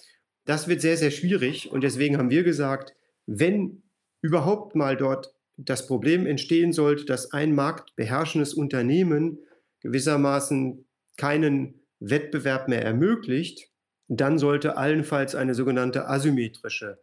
Das 0.46 0.68
wird 0.68 0.82
sehr, 0.82 0.98
sehr 0.98 1.12
schwierig 1.12 1.72
und 1.72 1.84
deswegen 1.84 2.18
haben 2.18 2.30
wir 2.30 2.44
gesagt, 2.44 2.96
wenn 3.26 3.84
überhaupt 4.22 4.76
mal 4.76 4.98
dort 4.98 5.34
das 5.58 5.88
Problem 5.88 6.26
entstehen 6.26 6.74
sollte, 6.74 7.06
dass 7.06 7.32
ein 7.32 7.56
marktbeherrschendes 7.56 8.54
Unternehmen 8.54 9.40
gewissermaßen 9.82 10.86
keinen 11.18 11.82
Wettbewerb 12.00 12.68
mehr 12.68 12.84
ermöglicht, 12.84 13.70
dann 14.08 14.38
sollte 14.38 14.78
allenfalls 14.78 15.34
eine 15.36 15.56
sogenannte 15.56 16.08
asymmetrische 16.08 17.00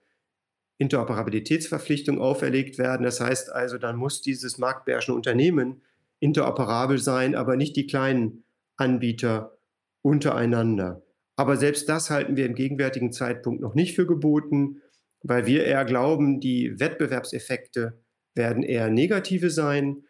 Interoperabilitätsverpflichtung 0.78 2.20
auferlegt 2.20 2.78
werden. 2.78 3.04
Das 3.04 3.20
heißt 3.20 3.52
also, 3.52 3.78
dann 3.78 3.96
muss 3.96 4.22
dieses 4.22 4.58
marktbeherrschende 4.58 5.16
Unternehmen 5.16 5.82
interoperabel 6.20 6.98
sein, 6.98 7.34
aber 7.34 7.56
nicht 7.56 7.76
die 7.76 7.86
kleinen 7.86 8.44
Anbieter 8.76 9.56
untereinander. 10.02 11.02
Aber 11.36 11.56
selbst 11.56 11.88
das 11.88 12.10
halten 12.10 12.36
wir 12.36 12.46
im 12.46 12.54
gegenwärtigen 12.54 13.12
Zeitpunkt 13.12 13.60
noch 13.60 13.74
nicht 13.74 13.94
für 13.94 14.06
geboten, 14.06 14.82
weil 15.22 15.46
wir 15.46 15.64
eher 15.64 15.84
glauben, 15.84 16.40
die 16.40 16.78
Wettbewerbseffekte 16.78 18.00
werden 18.34 18.62
eher 18.62 18.90
negative 18.90 19.50
sein. 19.50 20.04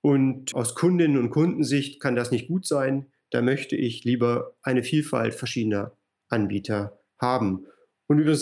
Und 0.00 0.54
aus 0.54 0.74
Kundinnen 0.74 1.18
und 1.18 1.30
Kundensicht 1.30 2.00
kann 2.00 2.16
das 2.16 2.30
nicht 2.30 2.48
gut 2.48 2.66
sein. 2.66 3.06
Da 3.30 3.42
möchte 3.42 3.76
ich 3.76 4.04
lieber 4.04 4.56
eine 4.62 4.82
Vielfalt 4.82 5.34
verschiedener 5.34 5.96
Anbieter 6.28 6.98
haben. 7.20 7.66
Und 8.06 8.20
übrigens 8.20 8.40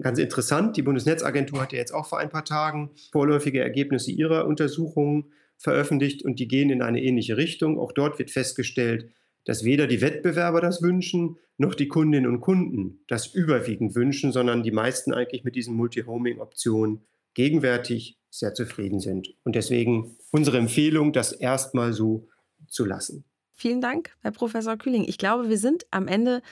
ganz 0.00 0.18
interessant, 0.18 0.76
die 0.76 0.82
Bundesnetzagentur 0.82 1.62
hat 1.62 1.72
ja 1.72 1.78
jetzt 1.78 1.94
auch 1.94 2.06
vor 2.06 2.18
ein 2.18 2.30
paar 2.30 2.44
Tagen 2.44 2.90
vorläufige 3.12 3.60
Ergebnisse 3.60 4.10
ihrer 4.10 4.46
Untersuchungen 4.46 5.32
veröffentlicht 5.56 6.24
und 6.24 6.40
die 6.40 6.48
gehen 6.48 6.70
in 6.70 6.82
eine 6.82 7.00
ähnliche 7.00 7.36
Richtung. 7.36 7.78
Auch 7.78 7.92
dort 7.92 8.18
wird 8.18 8.32
festgestellt, 8.32 9.12
dass 9.44 9.64
weder 9.64 9.86
die 9.86 10.00
Wettbewerber 10.00 10.60
das 10.60 10.82
wünschen, 10.82 11.36
noch 11.56 11.74
die 11.74 11.88
Kundinnen 11.88 12.30
und 12.30 12.40
Kunden 12.40 13.04
das 13.08 13.26
überwiegend 13.26 13.94
wünschen, 13.94 14.32
sondern 14.32 14.62
die 14.62 14.72
meisten 14.72 15.12
eigentlich 15.12 15.44
mit 15.44 15.54
diesen 15.54 15.76
Multi-Homing-Optionen 15.76 17.04
gegenwärtig 17.34 18.18
sehr 18.30 18.54
zufrieden 18.54 19.00
sind. 19.00 19.34
Und 19.44 19.54
deswegen 19.54 20.16
unsere 20.30 20.58
Empfehlung, 20.58 21.12
das 21.12 21.32
erstmal 21.32 21.92
so 21.92 22.28
zu 22.66 22.84
lassen. 22.84 23.24
Vielen 23.52 23.80
Dank, 23.80 24.16
Herr 24.20 24.32
Professor 24.32 24.76
Kühling. 24.76 25.04
Ich 25.04 25.18
glaube, 25.18 25.48
wir 25.48 25.58
sind 25.58 25.86
am 25.90 26.08
Ende 26.08 26.42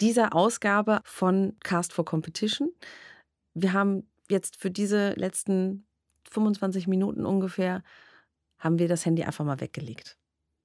dieser 0.00 0.34
Ausgabe 0.34 1.00
von 1.04 1.56
Cast 1.60 1.92
for 1.92 2.04
Competition. 2.04 2.72
Wir 3.54 3.72
haben 3.72 4.06
jetzt 4.28 4.56
für 4.56 4.70
diese 4.70 5.12
letzten 5.12 5.86
25 6.30 6.86
Minuten 6.86 7.24
ungefähr, 7.24 7.82
haben 8.58 8.78
wir 8.78 8.88
das 8.88 9.06
Handy 9.06 9.22
einfach 9.24 9.44
mal 9.44 9.60
weggelegt. 9.60 10.19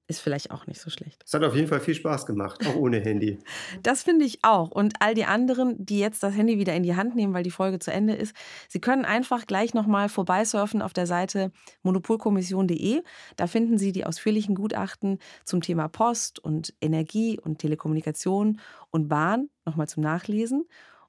Ist 0.08 0.20
vielleicht 0.20 0.52
auch 0.52 0.68
nicht 0.68 0.80
so 0.80 0.88
schlecht. 0.88 1.22
Es 1.26 1.34
hat 1.34 1.42
auf 1.42 1.54
jeden 1.56 1.66
Fall 1.66 1.80
viel 1.80 1.94
Spaß 1.94 2.26
gemacht, 2.26 2.64
auch 2.66 2.76
ohne 2.76 3.00
Handy. 3.00 3.38
Das 3.82 4.02
finde 4.02 4.24
ich 4.24 4.38
auch. 4.42 4.70
Und 4.70 4.94
all 5.00 5.14
die 5.14 5.24
anderen, 5.24 5.84
die 5.84 5.98
jetzt 5.98 6.22
das 6.22 6.34
Handy 6.34 6.58
wieder 6.58 6.74
in 6.74 6.82
die 6.82 6.94
Hand 6.94 7.16
nehmen, 7.16 7.34
weil 7.34 7.42
die 7.42 7.50
Folge 7.50 7.78
zu 7.78 7.92
Ende 7.92 8.14
ist, 8.14 8.34
sie 8.68 8.80
können 8.80 9.04
einfach 9.04 9.46
gleich 9.46 9.74
nochmal 9.74 10.08
vorbeisurfen 10.08 10.82
auf 10.82 10.92
der 10.92 11.06
Seite 11.06 11.52
monopolkommission.de. 11.82 13.02
Da 13.36 13.46
finden 13.46 13.78
Sie 13.78 13.92
die 13.92 14.04
ausführlichen 14.04 14.54
Gutachten 14.54 15.18
zum 15.44 15.60
Thema 15.60 15.88
Post 15.88 16.38
und 16.38 16.74
Energie 16.80 17.38
und 17.40 17.58
Telekommunikation 17.58 18.60
und 18.90 19.08
Bahn 19.08 19.48
nochmal 19.64 19.88
zum 19.88 20.02
Nachlesen. 20.02 20.66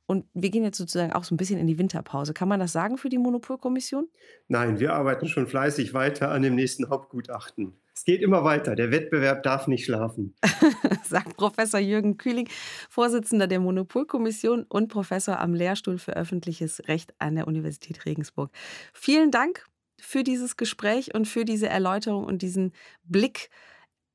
Und 0.07 0.25
wir 0.33 0.49
gehen 0.49 0.63
jetzt 0.63 0.77
sozusagen 0.77 1.11
auch 1.11 1.25
so 1.25 1.35
ein 1.35 1.37
bisschen 1.37 1.59
in 1.59 1.67
die 1.67 1.77
Winterpause. 1.77 2.33
Kann 2.33 2.47
man 2.47 2.61
das 2.61 2.71
sagen 2.71 2.97
für 2.97 3.09
die 3.09 3.17
Monopolkommission? 3.17 4.07
Nein, 4.47 4.79
wir 4.79 4.93
arbeiten 4.93 5.27
schon 5.27 5.47
fleißig 5.47 5.93
weiter 5.93 6.31
an 6.31 6.41
dem 6.41 6.55
nächsten 6.55 6.89
Hauptgutachten. 6.89 7.73
Es 7.93 8.05
geht 8.05 8.21
immer 8.21 8.43
weiter. 8.43 8.75
Der 8.75 8.91
Wettbewerb 8.91 9.43
darf 9.43 9.67
nicht 9.67 9.83
schlafen. 9.83 10.33
Sagt 11.03 11.35
Professor 11.35 11.79
Jürgen 11.79 12.17
Kühling, 12.17 12.47
Vorsitzender 12.89 13.47
der 13.47 13.59
Monopolkommission 13.59 14.63
und 14.63 14.87
Professor 14.87 15.39
am 15.39 15.53
Lehrstuhl 15.53 15.97
für 15.97 16.15
öffentliches 16.15 16.87
Recht 16.87 17.13
an 17.19 17.35
der 17.35 17.47
Universität 17.47 18.05
Regensburg. 18.05 18.51
Vielen 18.93 19.31
Dank 19.31 19.65
für 19.99 20.23
dieses 20.23 20.55
Gespräch 20.57 21.15
und 21.15 21.27
für 21.27 21.43
diese 21.43 21.67
Erläuterung 21.67 22.23
und 22.23 22.43
diesen 22.43 22.71
Blick 23.03 23.49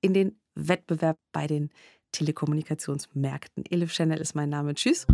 in 0.01 0.15
den 0.15 0.41
Wettbewerb 0.55 1.19
bei 1.33 1.47
den 1.47 1.71
Telekommunikationsmärkten. 2.13 3.65
Elif 3.69 3.93
Channel 3.93 4.21
ist 4.21 4.35
mein 4.35 4.51
Name. 4.51 4.75
Tschüss. 4.75 5.07